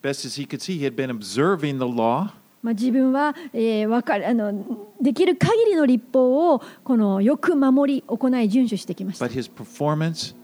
[0.03, 2.31] best as he could see, he had been observing the law.
[2.63, 4.65] まあ、自分は、えーわかるあの
[5.01, 9.27] できる限りの立法をこのよく守り行い遵守してきました。
[9.27, 10.35] But his performance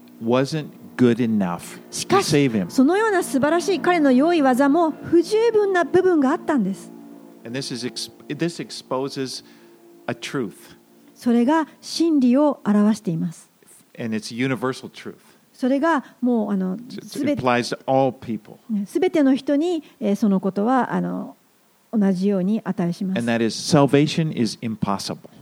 [1.89, 6.91] しかし、そのような素晴らしい彼の良い技も不十分な部分があったんです。
[11.15, 13.49] それが真理を表しています。
[15.53, 17.41] それがもうあのすべて,
[19.23, 19.83] の人に
[20.15, 21.35] そのことはあの
[21.91, 23.21] 同じように与えします。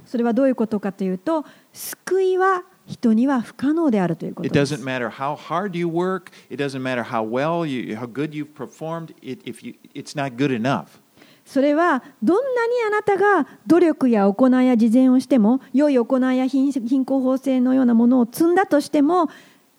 [0.06, 4.84] それはどういうことかというと、救いは人には不可能であるというこ It とです doesn't。
[4.84, 6.32] matter how hard you work.
[6.50, 9.14] It doesn't matter how well you, how good you've performed.
[9.22, 10.86] It, if you, it's not good enough.
[11.46, 19.30] それはどんなにあなたが努力や行いや慈善をしても良い行いや貧貧困法制のようなものを積んだとしても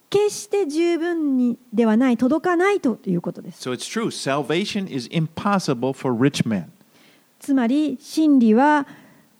[0.08, 4.10] 決して十分にではない届かないということです So it's true.
[4.10, 6.64] Salvation is impossible for rich men.
[7.38, 8.88] つまり真理は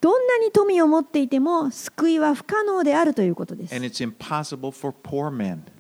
[0.01, 3.75] どんなに富を持っていても救いは不可能であるということです.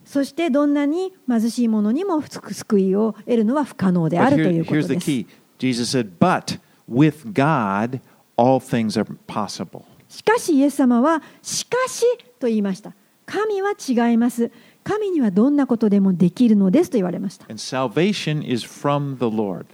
[0.04, 5.26] そしてどんなに貧しい者にも救いを得るのは不可能であるということです key
[5.58, 6.58] Jesus said, But
[6.88, 8.00] with God,
[8.36, 9.82] all things are possible.
[10.08, 12.04] しかしイエス様はしかし
[12.38, 12.92] と言いました
[13.26, 14.50] 神は違います
[14.82, 17.44] 神にはどんなことでもできるのですと言われました。
[17.44, 19.66] And salvation is from the Lord.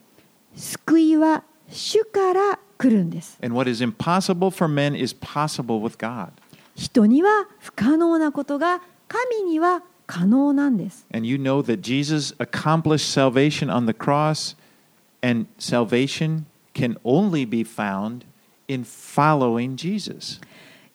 [0.54, 3.38] 救いは主から来るんです。
[3.42, 6.30] And what is impossible for men is possible with God.
[6.74, 11.06] 人には不可能なことが神には可能なんです。
[11.12, 14.56] And you know that Jesus accomplished salvation on the cross,
[15.22, 18.24] and salvation can only be found
[18.68, 20.40] in following Jesus.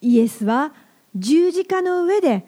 [0.00, 0.72] イエスは
[1.14, 2.44] 十字架の上で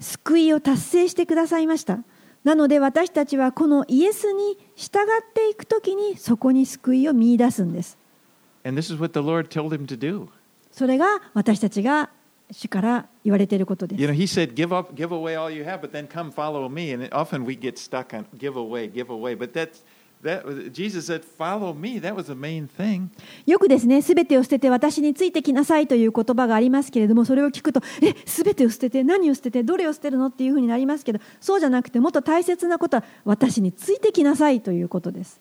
[0.00, 2.00] 救いを達成してくださいました。
[2.44, 7.98] なので私たちはこのイエスに従っていくときにそこに救いを見出すんです。
[10.70, 12.10] それが私たちが
[12.50, 14.02] 主から言われていることです。
[23.44, 35.40] よくですね、すべてを捨てて私についてきなさいという言葉がありますけれども、それを聞くと、え、すてを捨てて、何を捨てて、どれを捨てるのっていうふうになりますけど、そうじゃなくて、もっと大切なことは私についてきなさいということです。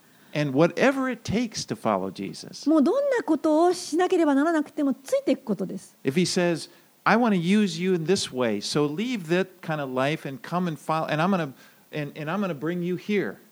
[2.67, 5.95] もうどんなことをしなければならなくてもついていくことです。
[6.03, 6.69] If he says,
[7.03, 11.53] I want to use you it takes to follow, and I'm going to,
[11.91, 13.51] and, and I'm going to bring す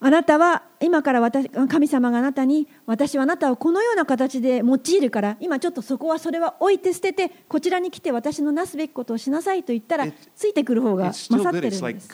[0.00, 12.08] あなたは今から私神様があなたに私はあなたをこのような形で用いるから今ちょっとそこはそれは置いて捨ててこちらに来て私のなすべきことをしなさいと言ったらついてくる方が勝ってるんです。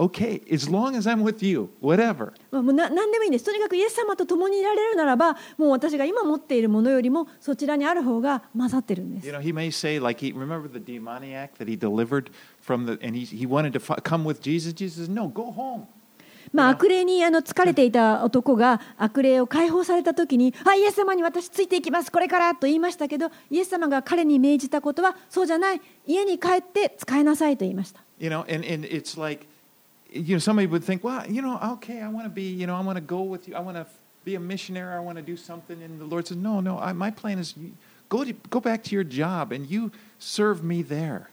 [0.00, 2.32] Okay, as long as I'm with you, whatever.
[2.50, 3.44] まあもうな何でもいいんです。
[3.44, 9.32] とにかくイエス様と共にいられるならばもう私が今持っているものよりもそちらにある方が勝ってるんです You。
[9.32, 12.30] know, he may say, like, he remember the demoniac that he delivered
[12.60, 14.72] from the, and he, he wanted to come with Jesus.
[14.72, 15.86] Jesus says, no, go home.
[16.52, 16.68] まあ?
[16.70, 28.02] 悪霊にあの疲れていた男が悪霊を解放された時に「あイエス様に私ついていきますこれから」と言いましたけどイエス様が彼に命じたことはそうじゃない家に帰って使いなさいと言いました。
[28.18, 29.46] You know, and, and it's like,
[30.11, 32.75] you know, somebody would think, well, you know, okay, I want to be, you know,
[32.75, 33.55] I want to go with you.
[33.55, 33.85] I want to
[34.23, 34.95] be a missionary.
[34.95, 35.81] I want to do something.
[35.83, 37.73] And the Lord says, no, no, I, my plan is you-
[38.09, 41.29] go, to, go back to your job and you serve me there.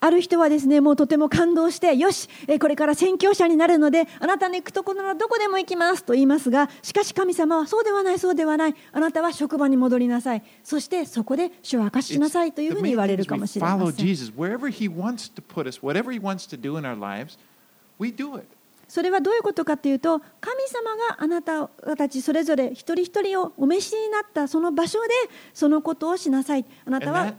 [0.00, 14.06] ある人はですねもうとても感動してよしえーこれから宣教者になるのであなたの行くところならどこでも行きますと言いますがしかし神様はそうではないそうではないあなたは職場に戻りなさいそしてそこで主を明かししなさいというふうに言われるかもしれ we ま follow せん
[17.99, 18.47] We do it.
[18.87, 21.67] それはどういうことかというと神様があなた
[21.97, 25.09] たちそれぞれ一人一人をお召しになったその場所で
[25.51, 27.33] そのことをしなさいあなたは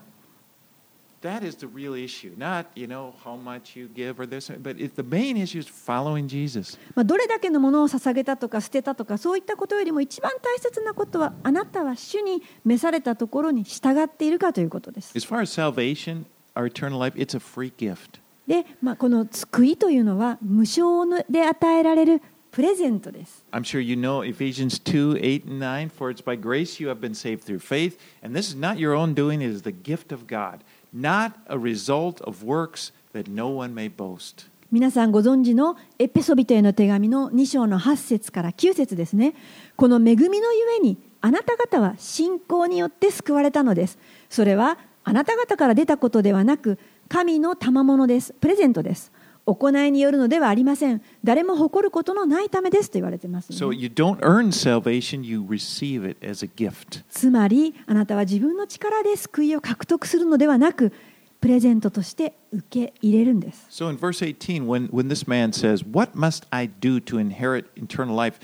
[1.22, 4.50] that, that is the real issue, not, you know, how much you give or this,
[4.62, 6.76] but it, the main issue is following Jesus.
[6.96, 15.16] まあ、どれだけのものを捧げたとか捨てたとかそういったことよりも一番大切なことはあなたは主に召されたところに従っているかということです。
[15.16, 16.24] As far as salvation,
[16.54, 18.23] our eternal life, it's a free gift.
[18.46, 23.44] で、まあ、この救いというのは無償で与えられるプレゼントです。
[23.50, 25.90] I'm sure you know Ephesians 2 8 and 9.
[25.90, 28.94] For it's by grace you have been saved through faith, and this is not your
[28.94, 30.60] own doing, it is the gift of God,
[30.92, 34.48] not a result of works that no one may boast.
[34.70, 39.34] 皆さんご存知のエペソビトへの手紙の2章の8節から9節ですね。
[39.76, 43.98] この恵みのゆえにあなた方は信仰によって救われたのです。
[44.28, 46.78] それはあなた方から出たことではなく
[47.08, 48.32] 神の賜物です。
[48.40, 49.12] プレゼントです。
[49.46, 51.02] 行いによるのではありません。
[51.22, 53.58] 誰も誇ることのないためですと言われてます、ね。
[53.58, 57.04] So you don't earn salvation, you receive it as a gift.
[57.10, 60.92] つまりあなたは自分の力で救いを獲得するのではなく
[61.40, 67.66] プレゼントとして受け入れるんです So in verse 18, when, when this man says, What must I do to inherit
[67.76, 68.38] eternal life?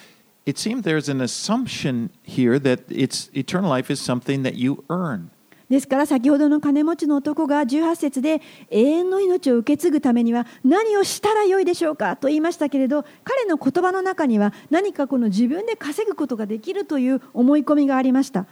[0.44, 5.30] It seems there's an assumption here that it's, eternal life is something that you earn.
[5.71, 18.47] ですから先ほどの金持ちの男が18節で永遠の命を受け継ぐためには何をしたらよいでしょうかと言いましたけれど彼の言葉の中には何かこの自分で稼ぐことができるという思い込みがありました。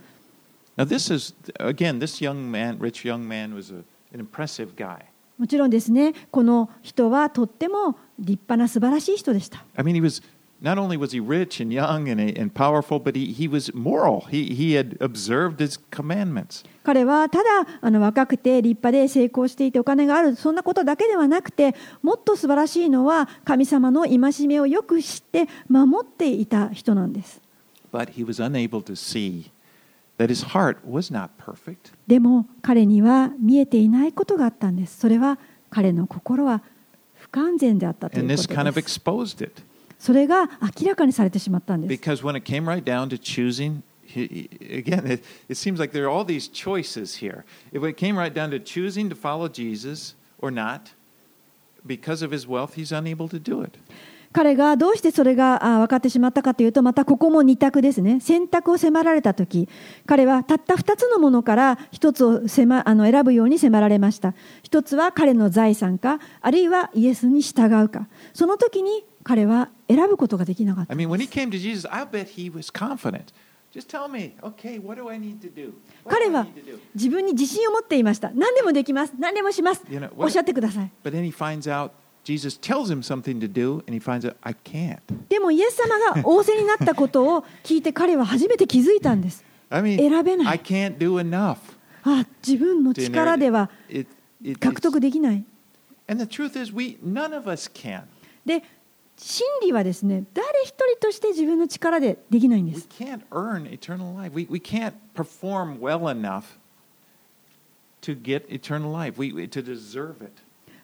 [0.77, 3.83] Now, this is, again, this young man, rich young man, was a,
[4.15, 5.07] an impressive guy.
[5.37, 6.15] もちろんですね。
[6.31, 9.65] この人はとっても立派な素晴らしい人でした。
[9.77, 10.23] I mean, he was,
[16.83, 17.45] 彼はただ
[17.81, 27.41] あの若くて立派で成功していてお金があるそんなことだけではなくてもっと素晴らしいのは神様の戒めをよく知って守っていた人なんです。
[32.09, 34.99] でも彼には見えていないことがあったんです。
[34.99, 35.39] それは
[35.71, 36.63] 彼の心は
[37.15, 38.17] 不完全であったと。
[39.99, 40.49] それが
[40.81, 46.05] 明らかにされてしまったんです Because when it came right down to choosing, he, again, it, it seems like there
[46.05, 47.45] are all these choices here.
[47.73, 50.93] If it came right down to choosing to follow Jesus or not,
[51.87, 53.79] because of his wealth, he's unable to do it.
[54.31, 59.69] 彼がどうしてそれがあ分かってしまったかというとまたここも二択ですね選択を迫られた時
[60.07, 64.35] 彼はたった2つのものから1つを迫あの選ぶように迫られました
[64.65, 70.97] 1つは彼の財産かあるいはイエスに従うかその時に彼は選ぶことができなかった。
[70.97, 71.07] 彼
[76.31, 76.47] は
[76.95, 78.31] 自分に自信を持っていました。
[78.31, 79.13] 何でもできます。
[79.19, 79.85] 何でもします。
[80.17, 80.91] おっしゃってください。
[85.29, 89.45] でも、イエス様が仰せになったことを聞いて彼は初めて気づいたんです。
[89.71, 90.59] 選べない。
[92.03, 93.69] あ,自分の力では
[94.59, 95.45] 獲得できない。
[98.47, 98.63] で、
[99.19, 102.89] 真理はですね、誰一人として自分の力でできないんです。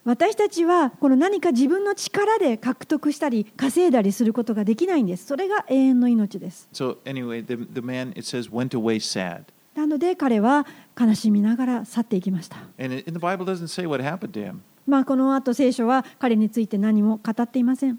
[0.05, 5.27] 私たちはこの何か自分の力で獲得したり、稼いだりすることができないんです。
[5.27, 6.69] それが永遠の命です。
[9.75, 10.67] なので彼は
[11.01, 12.57] 悲しみながら去っていきました。
[14.87, 17.99] まあこの後聖書は彼について何も語っていません。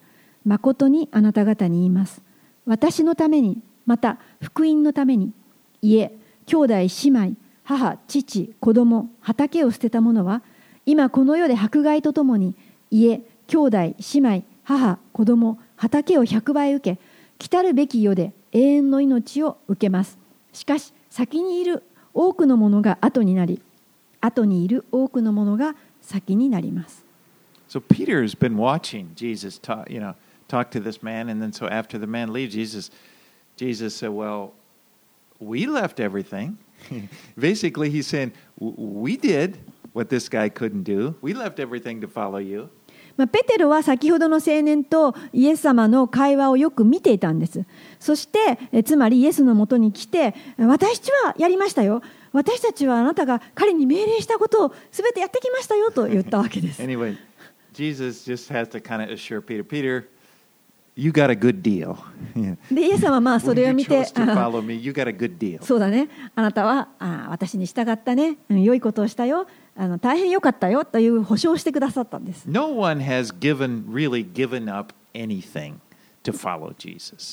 [0.45, 2.21] 誠にあなた方に言います。
[2.65, 5.31] 私のためにまた福音のために
[5.81, 6.11] 家
[6.45, 10.41] 兄弟姉妹母父子供畑を捨てた者は
[10.85, 12.55] 今この世で迫害とともに
[12.89, 17.01] 家兄弟姉妹母子供畑を100倍受け
[17.39, 20.17] 来たるべき世で永遠の命を受けます。
[20.53, 21.83] しかし先にいる
[22.13, 23.61] 多くのものが後になり
[24.19, 27.03] 後にいる多くのものが先になります。
[27.69, 30.13] So Peter has been watching Jesus talk, you know,
[30.51, 32.91] talk to this man, and then so after the man leaves, Jesus,
[33.55, 34.51] Jesus said, "Well,
[35.39, 36.57] we left everything."
[37.39, 39.57] Basically, he's saying, "W- "We did
[39.93, 41.15] what this guy couldn't do.
[41.21, 42.69] We left everything to follow you."
[43.17, 47.65] まあ、ペテロは先ほどの青年とイエス様の会話をよく見ていたんです
[47.99, 57.17] そしてえつまりイエスのもとに来て私たちはやりましたよ私たちはあなたが彼に命令したことを全てやってきましたよと言ったわけです Anyway,
[57.73, 60.05] Jesus just has to kind of assure Peter, Peter,
[61.01, 61.97] You got a good deal.
[62.71, 64.05] で、イエス様はまあそれを見て、
[65.63, 70.85] そうだね、あなたはあ私に従ったね、良いことをしたよ、あの大変良かったよ。
[70.85, 72.45] という保証してくださったんです。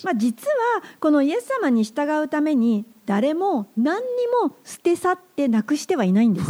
[0.06, 4.06] まあ実はこのイエス様に従うために誰も何に
[4.48, 6.46] も捨て去ってなくしてはいないんです。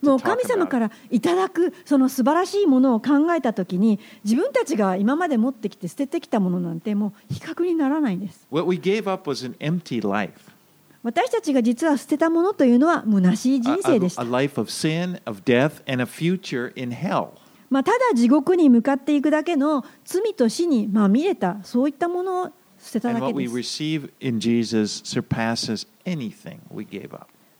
[0.00, 8.46] もう神様か.らいただくその素晴らしいものを考えた時に自分たちが今まで持ってきて捨ててきたものなんてもう比較にならないんです
[11.02, 14.22] 私たちが実は捨てたものというのは虚しい人生でした.
[17.70, 23.54] まあ、ただ地獄に向かっていくだけの罪と死にまみれたそういったものを捨てただけ we です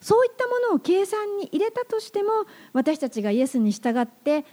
[0.00, 2.30] そういったものを計算に入れたとしても
[2.72, 4.44] 私たちがイエスに従って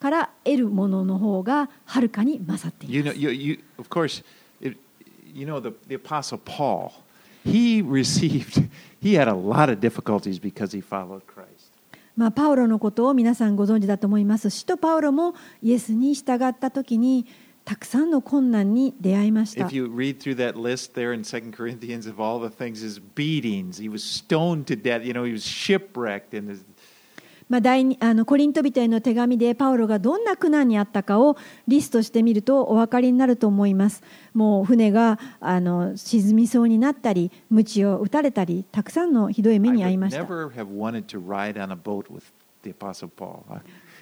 [0.00, 3.18] から得るものの方がはるかに勝ってい You ま know, す。
[3.20, 4.24] you, you, of course,
[4.60, 4.76] it,
[5.34, 6.92] you know the, the Apostle Paul.
[7.44, 8.68] He received,
[9.00, 11.72] he had a lot of difficulties because he followed Christ.
[12.16, 14.48] まあ、パウロのことを皆さんご存知だと思います。
[14.48, 17.26] 使徒パウロもイエスに従った時に
[17.64, 19.64] たくさんの困難に出会いました。
[27.48, 31.36] まあ第あのコリント人への手紙でパウロがどんな苦難にあったかを
[31.68, 34.02] リストしてみるとお分かりになると思います。
[34.32, 40.20] もう船があの沈みそうになったり、鞭を打たれたり、たくさんのひどい目に遭いました。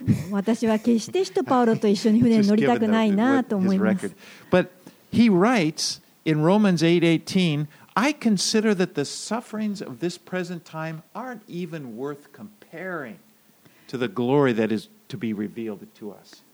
[0.31, 4.13] 私は決して使徒パウロと一緒に船に乗りたくないなと思います。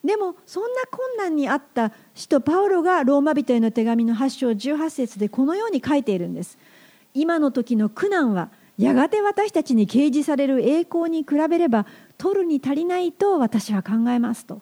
[0.03, 6.59] でもそんな困難にあった使徒パウロがローマ人への手紙の8章18節でこのように書いているんです。
[7.15, 11.87] 今の時の苦難はやがて私たちに掲示される栄光に比べれば
[12.19, 14.61] 取るに足りないと私は考えますと。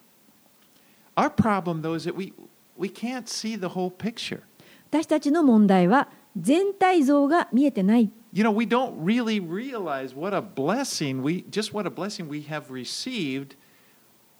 [1.16, 2.32] Our problem though is that we
[2.76, 4.42] we can't see the whole picture.
[4.90, 8.11] 私たちの問題は全体像が見えてない。
[8.32, 12.70] You know, we don't really realize what a blessing we just what a blessing we have
[12.70, 13.57] received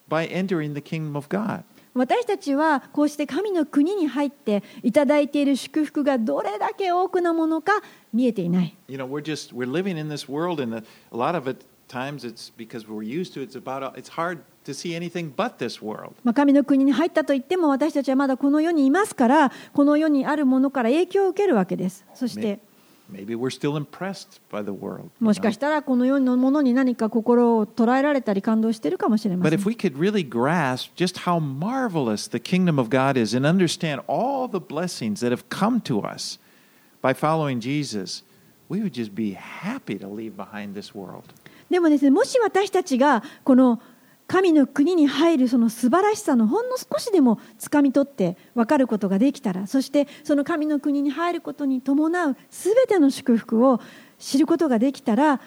[0.09, 1.63] by entering the kingdom of God.
[1.95, 7.81] 私たちはこうして神の国に入っていただいている祝福がどれだけ多くのものか
[8.13, 8.77] 見えていない。
[8.87, 10.83] You know, we're just we're living in this world, and a
[11.17, 14.74] lot of it times it's because we're used to it, it's about it's hard to
[14.74, 16.14] see anything but this world.
[16.24, 22.60] まあ、神の国に入ったといっても私たちはまだこの世にいますからこの世にあるものから影響を受けるわけですそして、
[23.12, 25.04] Maybe we're still impressed by the world.
[25.04, 25.52] you もしか know?
[25.52, 33.20] したらこの世のものに何か心を捉えられたり感動しているかもしれま But せん if we could really grasp just how marvelous the kingdom of God
[33.20, 36.40] is and understand all the blessings that have come to us
[37.02, 38.24] by following Jesus,
[38.70, 41.34] we would just be happy to leave behind this world.
[41.71, 43.81] でもですねもし私たちがこの
[44.27, 53.81] 神の国に入るその素晴らしさのほんの少しでも掴み取って分かることができたらそしてその神の国に入ることに伴う全ての祝福を
[54.19, 55.41] 知ることができたら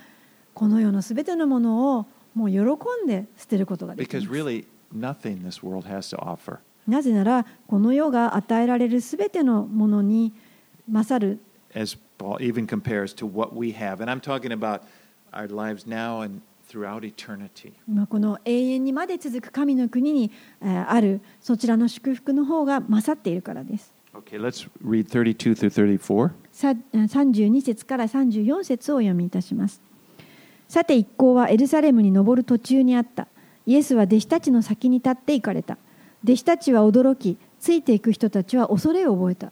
[0.54, 2.60] この世の全てのものをもう喜
[3.04, 4.32] んで捨てることができま Because す。
[4.32, 4.66] really,
[4.96, 6.60] nothing this world has to offer.
[6.88, 10.34] なぜならこの世が与えられるすべてのものに
[10.90, 11.40] 勝る
[11.76, 14.02] as Paul even compares to what we have.
[14.02, 14.82] And I'm talking about
[15.32, 17.74] our lives now and throughout eternity.
[17.88, 23.94] まあこの永遠にまで続く神の国にえーあるそちらの祝福の方が勝っているからです。
[24.14, 26.32] Okay, let's read 32 through 34.
[26.52, 29.82] さ32節から34節をお読みいたします。
[30.68, 33.28] さて一行はエルサレムに登る途中にあった。
[33.66, 35.78] イエスは弟子たちの先に立って行かれた。
[36.24, 39.52] 弟子たちは驚き、ついていく人たちは恐れを覚えた。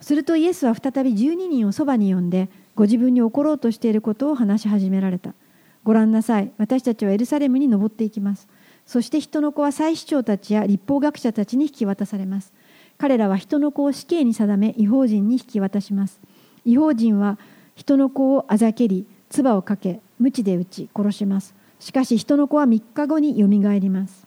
[0.00, 2.48] するとイエスは再び12人をそばに呼んで、
[2.78, 5.34] ご自分に起ころうとしていることを話し始められた。
[5.82, 8.46] ご覧なさい、私たちはエルサレムに登っていきます。
[8.86, 12.52] そして人の子は祭司長たちや立法学者たちに引き渡されます。
[12.96, 16.20] 彼らは人の子を死刑に定め、違法人に引き渡します。
[16.64, 17.36] 違法人は
[17.74, 21.56] 人の子をあざけり、唾をかけ、鞭で打ち、殺します。
[21.80, 24.24] しかし人の子は3日後によみがえります。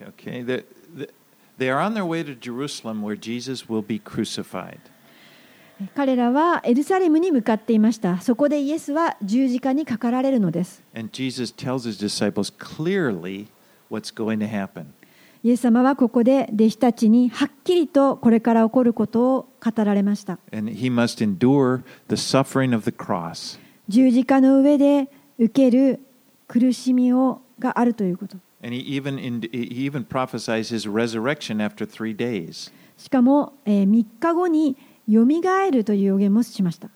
[0.00, 0.44] Okay, okay.
[0.44, 0.64] The,
[0.96, 1.08] the,
[1.58, 4.80] they are on their way to Jerusalem where Jesus will be crucified.
[5.94, 8.20] 彼らはエルサレムに向かっていました。
[8.20, 10.82] そこでイエスは十字架にかかられるのです。
[15.42, 20.38] イエス様はここで弟子たちにはっきりとこれから起こることを語られました。
[23.88, 25.08] 十字架の上で
[25.38, 26.00] 受ける
[26.46, 28.38] 苦しみをがあるということ。
[28.62, 29.90] And he even, in, he.
[35.08, 36.88] よみがるという予言もしました。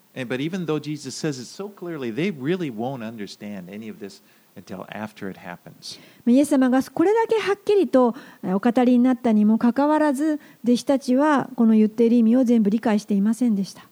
[6.27, 13.83] イエス様がこれだけはっきりとお語りになったにもかかわらず、弟子たちはこの言っている意味を全部理解していませんでした。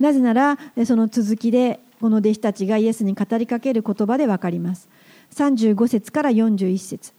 [0.00, 4.88] なぜなら、その続きで、この弟子たちがイエスに語りかける言葉でわかります。
[5.34, 7.12] 35節から41節。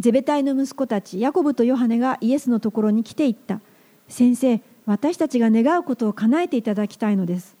[0.00, 3.60] ゼベタイの息子たちヤコブとヨハネがイエスのところに来ていった。
[4.08, 7.56] 先生、私たちが願うことを叶えていただきたいのです。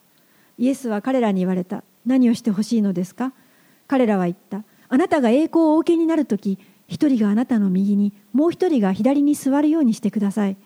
[0.58, 1.84] イエスは彼らに言われた。
[2.04, 3.32] 何をしてほしいのですか？
[3.86, 4.64] 彼らは言った。
[4.88, 6.58] あなたが栄光をお受けになるとき、
[6.88, 10.56] 一人があなたの右に、もう一人が左に座るようにしてください。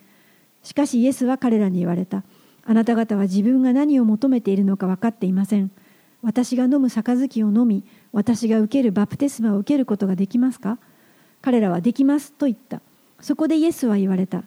[0.62, 2.25] しかしイエスは彼らに言われた。
[2.64, 5.71] あなた方は自分が何を求めているのか分かっていません。
[6.23, 10.79] 私が飲む杯を飲み、私が受けるバプテスマを受けることができますか？
[11.47, 12.80] 彼らはできますと言った。
[13.20, 14.42] そこでイエスは言われた。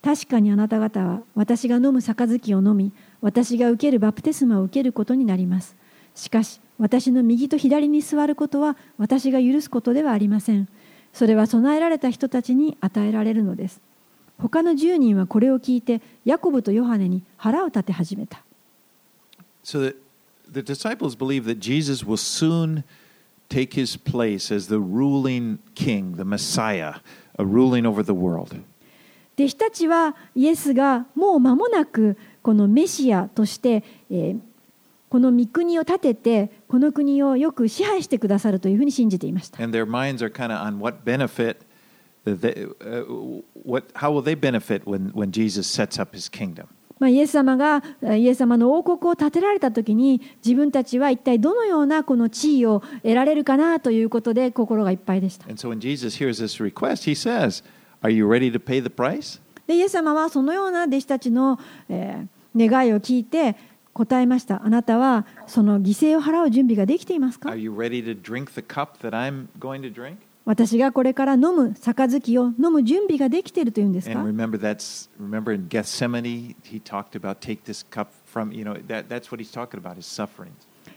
[0.00, 5.74] 確かにあなた方は私が飲む杯を飲み、私が受けるバプテスマを受けることになります。
[6.14, 10.68] しかし、私の右と左に座ることは私が許すことではありません。
[11.12, 13.80] それは備えられた人たちに与えられるのです。
[14.38, 18.44] 他の10人はこれを聞いて、ヤコブとヨハネに腹を立て始めた。
[19.64, 19.96] So
[23.48, 26.96] take his place as the ruling king, the Messiah,
[27.38, 28.56] uh, ruling over the world.
[29.38, 34.40] 弟子たちはイエスがもう間もなくこのメシアとして、えー
[35.08, 39.62] この御国を建ててこの国をよく支配してくださるというふうに信じていました。
[39.62, 41.58] And their minds are kind of on what benefit,
[42.24, 43.04] they, uh,
[43.64, 46.66] what, how will they benefit when, when Jesus sets up his kingdom?
[46.98, 55.46] まあ、イエス様がえイエス様の王国を建てられた時に自分たちは一体どのようなこの地位を得られるかなということで心がいっぱいでした。
[55.46, 55.74] So
[56.64, 57.62] request, says?
[59.66, 62.26] でイエス様はそのような弟子たちの、えー
[62.58, 63.54] 願いを聞いて
[63.92, 64.64] 答えました。
[64.64, 67.50] あなたはその犠牲を払う準備ができていますか？
[70.46, 78.74] 私がこれから飲む杯を飲む準備ができているというんですか And remember that's remember in Gethsemane he talked about take this cup from you know
[78.86, 80.52] that that's what he's talking about his sufferings.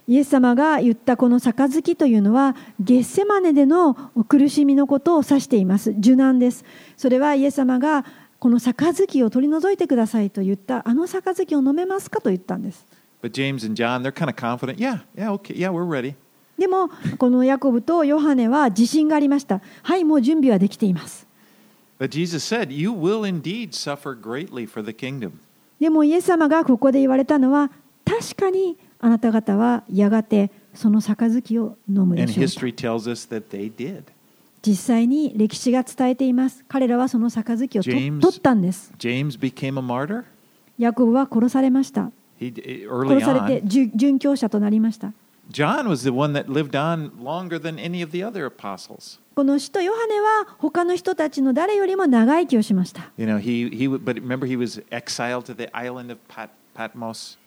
[0.08, 3.96] イエス様が言ったこの杯というのはゲッセマネでの
[4.28, 6.66] 苦しみのことを指しています受難です
[6.98, 8.06] それはイエス様が
[8.40, 12.88] この杯を取り除いてくださいと言ったあの杯を飲めますかと言ったんです
[13.22, 14.80] But James and John they're kind of confident.
[14.80, 16.16] Yeah, yeah, okay, yeah, we're ready.
[16.60, 19.62] でもこのヤコブとヨハネは自信がありました。
[19.82, 21.26] はいもう準備はできています。
[22.00, 25.32] But Jesus said, "You will indeed suffer greatly for the kingdom."
[25.80, 27.72] でもイエス様がここで言われたのは
[28.06, 34.04] 確かにあなた方はやがてその杯を飲むでしょう.
[34.62, 36.66] 実際に歴史が伝えています。
[36.68, 38.92] 彼らはその杯を取ったんです。
[39.00, 40.24] James became a martyr?
[40.78, 42.12] ヤコブは殺されました。
[42.40, 45.12] 殺されて殉教者となりました
[45.52, 45.88] John
[49.34, 53.10] この使徒ヨハネは他の人たちの誰よりも長生きをしました。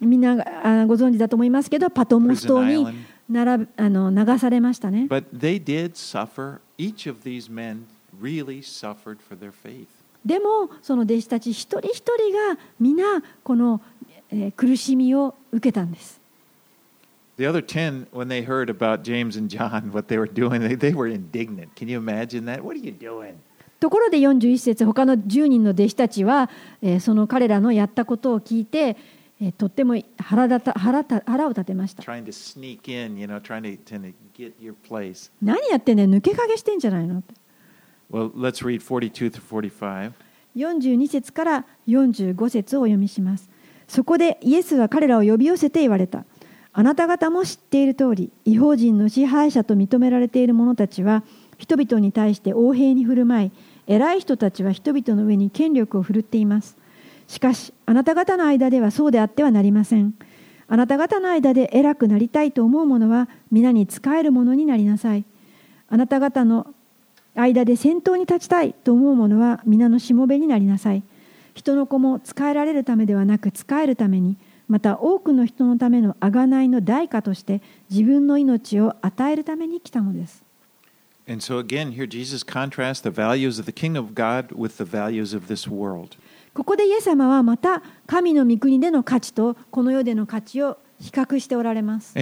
[0.01, 0.35] みんな
[0.87, 2.87] ご存知だと思いますけど、パトモス島に
[3.29, 5.07] 並あの流されましたね。
[10.25, 13.81] でも、その弟子たち一人一人がみんなこの
[14.57, 16.22] 苦しみを受けたんです。
[17.39, 20.93] The other 10, when they heard about James and John, what they were doing, they, they
[20.93, 21.75] were indignant.
[21.75, 22.63] Can you imagine that?
[22.63, 23.35] What are you doing?
[23.81, 26.49] ところで41節他の10人の弟子たちは、
[26.83, 28.97] えーその彼らのやったことを聞いて、
[29.41, 35.33] えーとっても腹立た腹た腹を立てました Trying to sneak in, you know, trying to, to get your place.
[35.43, 37.25] 何やってんねん抜け駆けしてんじゃないの
[38.13, 40.13] Well, let's read 42 through 45.
[40.55, 43.51] 42節から45節をお読みします
[43.89, 46.25] そこでイエスは彼らを呼び寄せて言われた
[46.75, 51.23] あなた方も知っている通り違法人の支配者と認められている者たちは
[51.59, 53.53] 人々に対して横平に振る舞い
[53.87, 56.77] 偉い人たちは人々の上に権力を振るっています。
[57.29, 60.15] しかしあなた方の間ではそうであってはなりません。
[60.69, 65.25] あなた方の間で偉くなりたいと思う者は皆に仕える者になりなさい。
[65.89, 66.67] あなた方の
[67.35, 71.03] 間で先頭に立ちたいと思う者は皆のしもべになりなさい。
[71.55, 74.37] 人の子も仕えられるためではなく仕えるために
[74.69, 80.43] また多くの人のための贖いの代価として自分の命を与えるために来たのです。
[86.53, 92.13] ここでイエス様はまた神の御国での価値とこの世での価値を比較しておられます。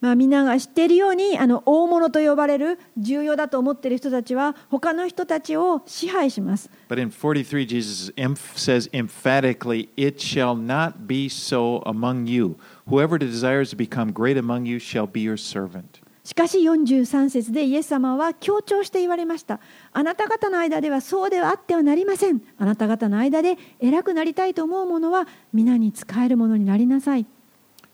[0.00, 8.12] まあ、みんなが知っているようにあの大物と呼ばれる重要だと思っている人たちは他の人たちを支配します But in 43, Jesus
[8.56, 12.56] says emphatically, It shall not be so among you.
[12.88, 16.00] Whoever desires to become great among you shall be your servant.
[16.24, 19.58] しかし43節でイエス様は強調して言われました。
[19.92, 22.40] あなた方の間ではそうではあってはなりません。
[22.58, 27.26] あなた方の間で偉くなりたいと思う者は皆に仕える者になりなさい。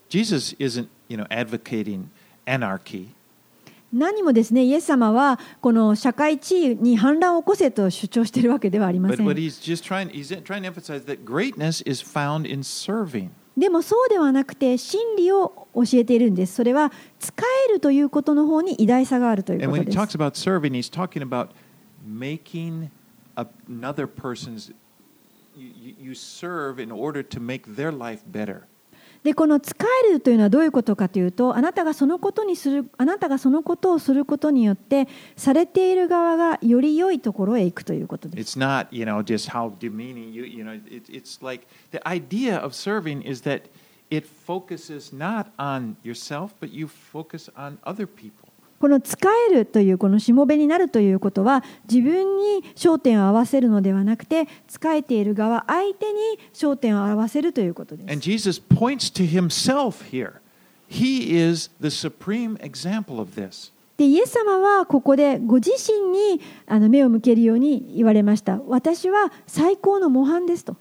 [0.08, 2.04] Jesus isn't, you know, advocating
[2.46, 3.08] anarchy.
[3.92, 9.26] 何もですね、イエス様はこの社会地位に反乱を起こせと主張しているわけではありま But せん。
[9.28, 13.30] he's just trying, he's trying to emphasize that greatness is found in serving.
[13.56, 16.54] でもそうではなくて真理を教えているんです。
[16.56, 17.32] それは使
[17.70, 20.18] えるということの方に偉大さがあるという And こ when と he で talks す。
[20.18, 21.48] about serving, he's talking about
[22.06, 22.90] making
[23.36, 24.72] another person's,
[25.56, 28.62] you- you serve in order to make their life better.
[29.26, 29.76] でこの使
[30.08, 42.56] えるというのはどういうことかというとあなたがそのことにするあなたがそのことをすることによってされている側がより良いところへ行くということです It's not, you know, just how demeaning you, you know, it, it's like the idea
[42.56, 43.62] of serving is that
[44.10, 48.45] it focuses not on yourself, but you focus on other people.
[48.78, 56.18] この使えるというこのしもべになるということは自分に焦点を合わせるのではなくて使えている側相手に
[56.52, 60.40] 焦点を合わせるということで And す Jesus points to himself here.
[60.88, 63.72] He is the supreme example of this.
[63.96, 68.60] でイエス様はここでご自身にあの目を向けるように言われました。
[68.66, 70.76] 私は最高の模範ですと。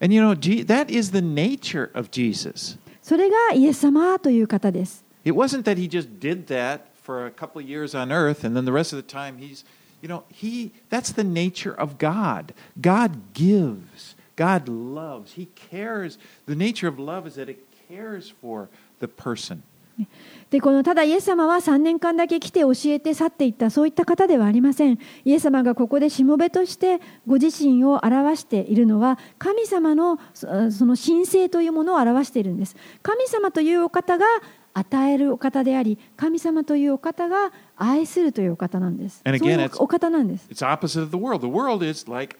[0.00, 0.34] And you know,
[0.66, 2.78] that is the nature of Jesus.
[3.02, 5.04] それがイエス様という方です。
[5.24, 8.66] It wasn't that he just did that for a couple of years on earth and then
[8.66, 9.64] the rest of the time he's,
[10.02, 12.52] you know, he, that's the nature of God.
[12.82, 16.18] God gives, God loves, he cares.
[16.44, 18.68] The nature of love is that it cares for
[19.00, 19.62] the person.
[20.50, 30.46] でこのただイエス様は3年間だけ来て教えて去っていったそういった方ではありませんイエス様がここでしもべとしてご自身を表しているのは神様のそ
[30.86, 34.24] の神聖というものを表しているんです神様というお方が
[34.78, 41.40] 与えるお方であり神様というお方が愛するというお方なんです And again, お方なんです It's opposite of the world.
[41.40, 42.36] The world is like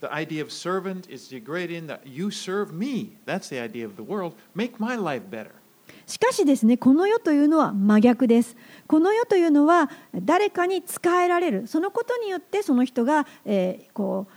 [0.00, 3.16] the idea of servant is degrading, that you serve me.
[3.26, 4.34] That's the idea of the world.
[4.54, 5.50] Make my life better.
[6.06, 8.56] しかしですねこの世というのは真逆です
[8.86, 14.32] この世というのは誰かに仕えられるそのことによってその人が、えーこう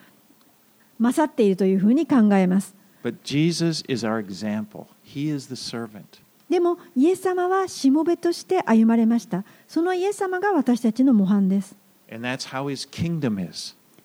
[1.00, 2.74] 勝っているというふうに考えます
[3.04, 4.88] But Jesus is our example.
[5.04, 6.20] He is the servant.
[6.50, 9.44] でも、イエス様はしもべとして歩まれました。
[9.68, 11.76] そのイエス様が私たちの模範です。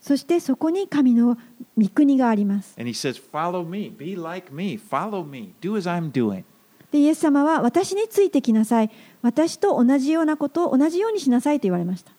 [0.01, 1.39] そしてそこに神の
[1.79, 2.75] 御国があります。
[6.91, 8.91] で、イエス様は私についてきなさい。
[9.23, 12.13] 私と同じようなことを同じようにしなさいと言われました。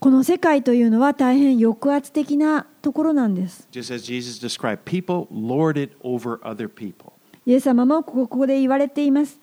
[0.00, 3.68] この世界というのは大変抑圧的なところなんです。
[7.44, 9.38] イエス様もここ,で言われています。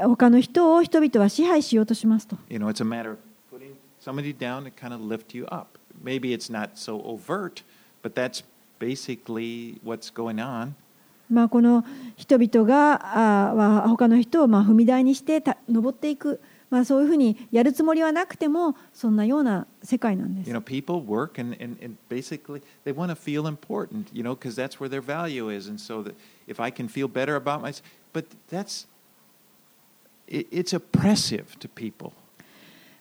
[0.00, 2.36] 他の人を人々は支配しようとしますと。
[11.30, 11.84] まあこの
[12.16, 16.40] 人々があ他の人を踏み台にして登っていく。
[16.68, 24.34] まあ、そういうふうにやるつもりはなくてもそんなような世界なんです You know, people work and, and, and basically they want to feel important, you know,
[24.34, 25.68] because that's where their value is.
[25.68, 26.14] And so that
[26.48, 28.86] if I can feel better about myself, but that's,
[30.26, 32.12] it, it's oppressive to people.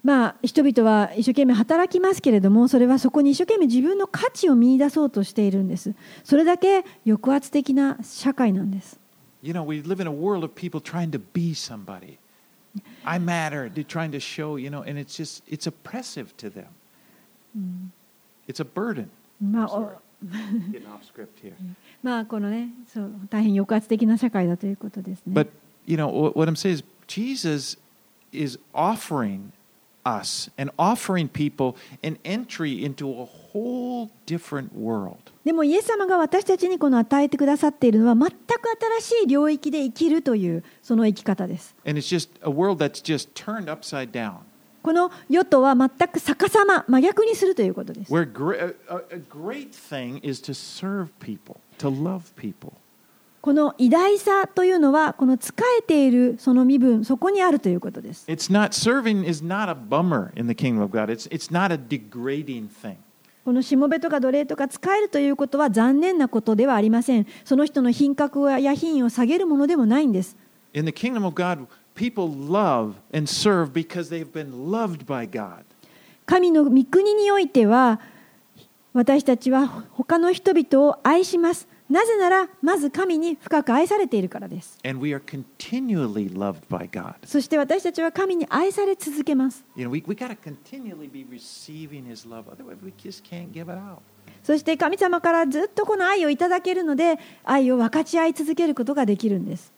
[0.03, 8.99] まあ、人々は一生懸命働きますけれどもそれはそこに一生懸命自分の価値を見出そうとしているんですそれだけ抑圧的な社会なんです
[9.41, 12.17] You know, we live in a world of people trying to be somebody.
[13.04, 13.68] I matter.
[13.68, 16.68] They're trying to show, you know, and it's just, it's oppressive to them.
[18.46, 19.10] It's a burden.
[19.40, 19.96] まあ I'm お sorry.
[20.72, 21.54] Getting off script here.
[22.02, 25.48] まあこのねそう大変抑圧的な社会だということですね But,
[25.86, 27.78] you know, what what I'm saying is Jesus
[28.32, 29.52] is offering
[35.43, 38.33] でも、イエス様が私たちにこの与えてくださっているのは全く
[39.01, 41.75] 新しい領域で生きるというその生き方です。
[44.83, 48.13] この世とは全く逆さま、真逆にするということです。
[53.45, 58.25] この偉大さというのは、この仕えているその身分、そこにあるということです。
[63.45, 67.27] このしもべとか奴隷とか使えるということは残念なことではありません。
[67.43, 70.35] その人の品格や品位を下げるものでもないんです。
[76.25, 77.99] 神の御国においては、
[78.93, 81.74] 私たちは他の人々を愛します。
[81.87, 84.79] なぜなら、まず神に深く愛されているからです。
[87.23, 89.63] そして私たちは神に愛され続けます。
[94.43, 99.71] そして神様からずっとこの愛をいただけるので、愛を分かち合い続けることができるんです。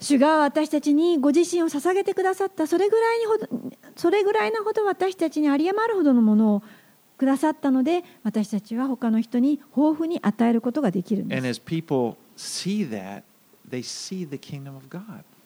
[0.00, 3.46] 主が私たちにご自身を捧げてくださったそれ,ぐらいにほど
[3.96, 6.62] それぐらいのほど私たちにあり余るほどのものを
[7.18, 11.62] くださったので私たちは他の人に豊富に与えることができるんです。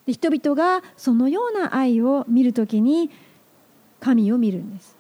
[0.07, 3.11] 人々がそのような愛を見るときに
[3.99, 4.95] 神を見るんです。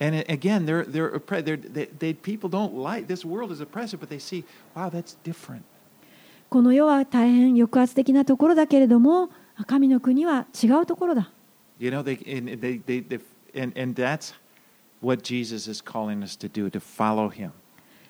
[6.49, 9.29] この世は大変抑圧的なところだけれども、
[9.63, 11.31] 神の国は違うところだ。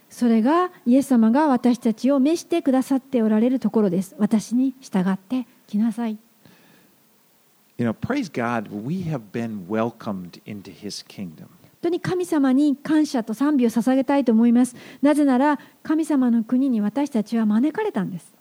[0.08, 4.14] それが、イエス様が私たちを召してくださっておられるところです。
[4.18, 6.18] 私に従って来なさい。
[11.62, 14.76] 本当に神様に感謝と賛美を捧げたいと思います。
[15.02, 18.33] なぜなら神様の国に私たちは招かれたんです。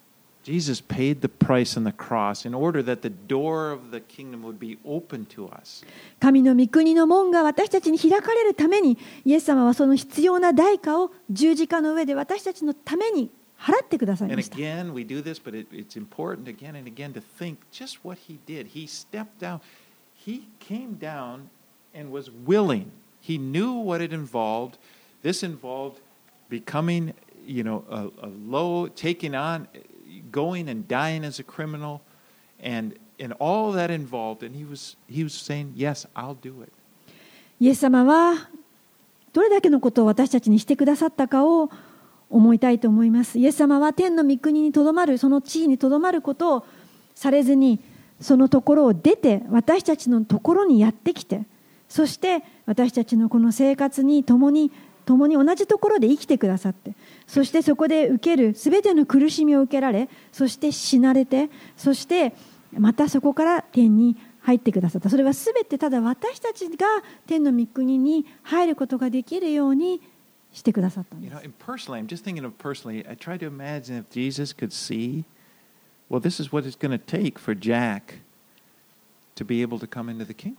[0.43, 4.41] Jesus paid the price on the cross in order that the door of the kingdom
[4.41, 5.85] would be open to us.
[6.19, 13.29] 神の御国の門が私たちに開かれるためにイエス様はその必要な代価を十字架の上で私たちのために
[13.59, 14.55] 払ってください And ました。
[14.55, 18.17] again, we do this, but it, it's important again and again to think just what
[18.27, 18.67] he did.
[18.73, 19.59] He stepped down,
[20.15, 21.49] he came down
[21.93, 22.91] and was willing.
[23.21, 24.77] He knew what it involved.
[25.21, 25.99] This involved
[26.49, 27.13] becoming,
[27.45, 29.67] you know, a, a low, taking on,
[30.34, 32.00] Going and dying as a criminal,
[32.60, 34.44] and and all that involved.
[34.44, 36.72] And he was he was saying, "Yes, I'll do it."
[37.60, 38.48] イエス様は
[39.32, 41.70] どれだけのことを私たちにしてくださったかを
[42.30, 43.38] 思いたいと思います。
[43.38, 46.66] イエス様は天の御国にとどまる、その地位にとどまることを
[47.14, 47.80] されずに、
[48.20, 51.42] そのところを出て、私たちのところにやってきて、
[51.88, 54.72] そして私たちのこの生活に共に、
[55.04, 56.92] 共に同じところで生きてくださって
[57.26, 62.34] そしてそこで受けるすべての苦しみを受けられそして死なれてそして
[62.72, 66.86] またそこから天に入ってくださったそれはすべてただ私たちが
[67.26, 70.00] 天の御国に入ることができるように
[70.52, 71.16] してくださった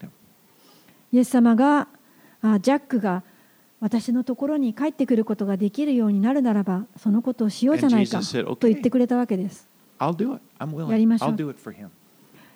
[0.07, 0.11] ん。
[1.13, 1.87] イエス様が
[2.41, 3.23] あジャックが
[3.85, 9.67] 私のところに帰ってくることができるようになるならば、そのことをしようじゃないかと言ってくれたわけです。
[9.99, 10.11] や
[10.97, 11.55] りましょう。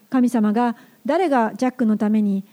[0.09, 0.75] 神様が
[1.05, 2.43] 誰がジャックのために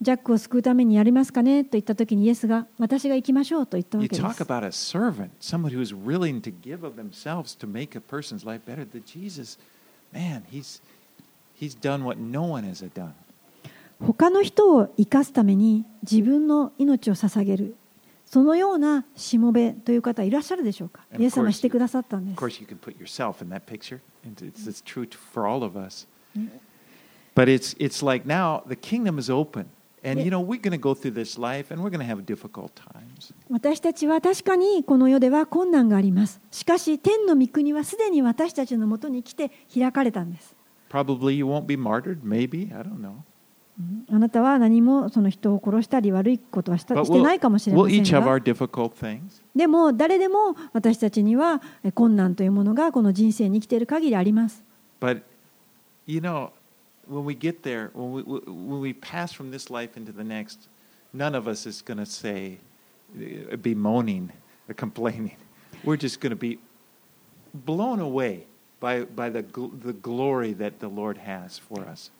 [0.00, 1.62] ジャックを救うためにやりますかね？
[1.62, 4.22] と言ったときにイエスが私が行きましょうと言ったわけです。
[14.00, 17.76] 他の人を生かすために自分の命を捧げる
[18.32, 22.34] そのようなしもべという方いらっしゃるでしょうかイエス様してくださったんで
[25.90, 26.08] す.
[27.36, 29.66] But it's, it's like now the kingdom is open.
[30.02, 32.24] And, you know, we're going to go through this life and we're going to have
[32.24, 33.34] difficult times.
[33.50, 40.56] 私たちは確かにこの世では困難がありますしかし天の御国はすでに私たちのもとに来て開かれたんです
[40.90, 42.74] Probably you won't be martyred, maybe.
[42.74, 43.16] I don't know.
[44.10, 49.42] あなたは何もその人を殺したり悪いことはしたしてないかもしれませんが our difficult things.
[49.56, 54.62] でも誰でも私たちにはえ困難というものがこの人生に生きている限りあります
[55.00, 55.22] But,
[56.06, 56.50] you know,
[57.08, 60.68] when we get there, when we, when we pass from this life into the next,
[61.12, 62.58] none of us is going to say,
[63.16, 64.30] uh, be moaning
[64.68, 65.36] or complaining.
[65.82, 66.58] We're just going to be
[67.52, 68.46] blown away
[68.80, 69.42] by, by the,
[69.82, 72.10] the glory that the Lord has for us.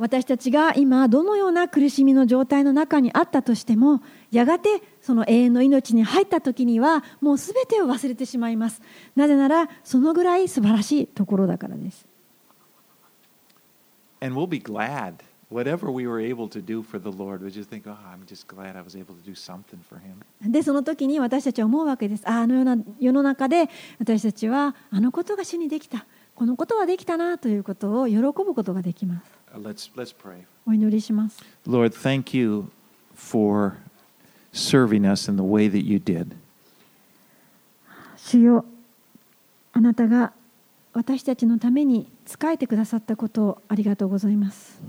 [0.00, 4.00] 私たちが今どのような苦しみの状態の中にあったとしても
[4.32, 8.80] やがてその永遠の命に入った時にはもう全てを忘れてしまいます
[9.14, 12.06] なぜならそのぐらい素晴らしいところだからです
[14.22, 15.16] And we'll be glad.
[15.50, 18.46] Whatever we were able to do for the Lord, we just think, oh, I'm just
[18.46, 20.22] glad I was able to do something for Him.
[20.50, 30.45] でその時に私たちは思うわけですああのような世の中で私たちはあのことが主にできたこのことはできたなということを喜ぶことができます Uh, let's, let's pray.
[30.67, 32.69] お祈りします Lord, thank you
[33.15, 33.77] for
[34.51, 36.35] serving us in the way that you did.
[38.17, 38.65] 主よ
[39.73, 40.33] あなたが
[40.93, 44.79] 私たちのために仕えてくださったことをありがとうございます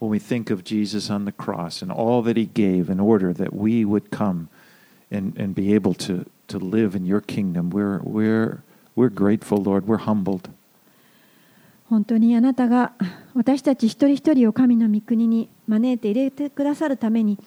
[0.00, 3.32] When we think of Jesus on the cross and all that he gave in order
[3.32, 4.48] that we would come
[5.12, 8.62] and, and be able to, to live in your kingdom, we're, we're,
[8.96, 9.86] we're grateful, Lord.
[9.86, 10.48] We're humbled.
[11.89, 12.93] 本当にあなたが
[13.33, 17.39] 私たち一人一人を神の御国に招いて入れてくださるために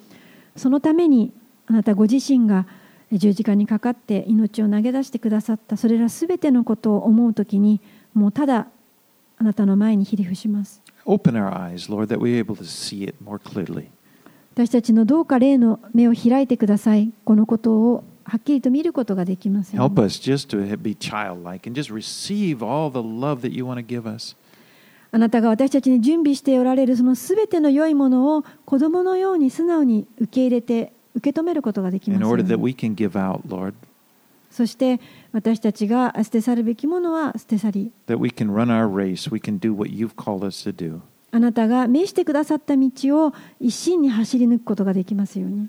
[0.57, 1.33] そのために
[1.67, 2.67] あなたご自身が
[3.13, 5.77] 十字架にかかって命を投げ出してくださった。
[5.77, 7.81] それらすべてのことを思うときに
[8.15, 8.69] もうただ
[9.37, 10.83] あなたの前にひれ伏します。
[11.07, 13.87] Open our eyes, Lord, that we're able to see it more clearly.
[14.55, 17.13] 私たちのどうか霊の目を開いてください。
[17.25, 19.81] このことをはっきりと見ることができません。
[25.11, 32.21] あなたが私たちに準備しておられるそのすべての良いものを子供のように素直に受け入れて受け止めることができます。
[34.53, 35.01] そして
[35.33, 37.93] 私たちが捨て去るべきものは捨て去り。
[41.33, 42.91] あなたが見してくださった道
[43.27, 45.69] を一心に走り抜くことができますように。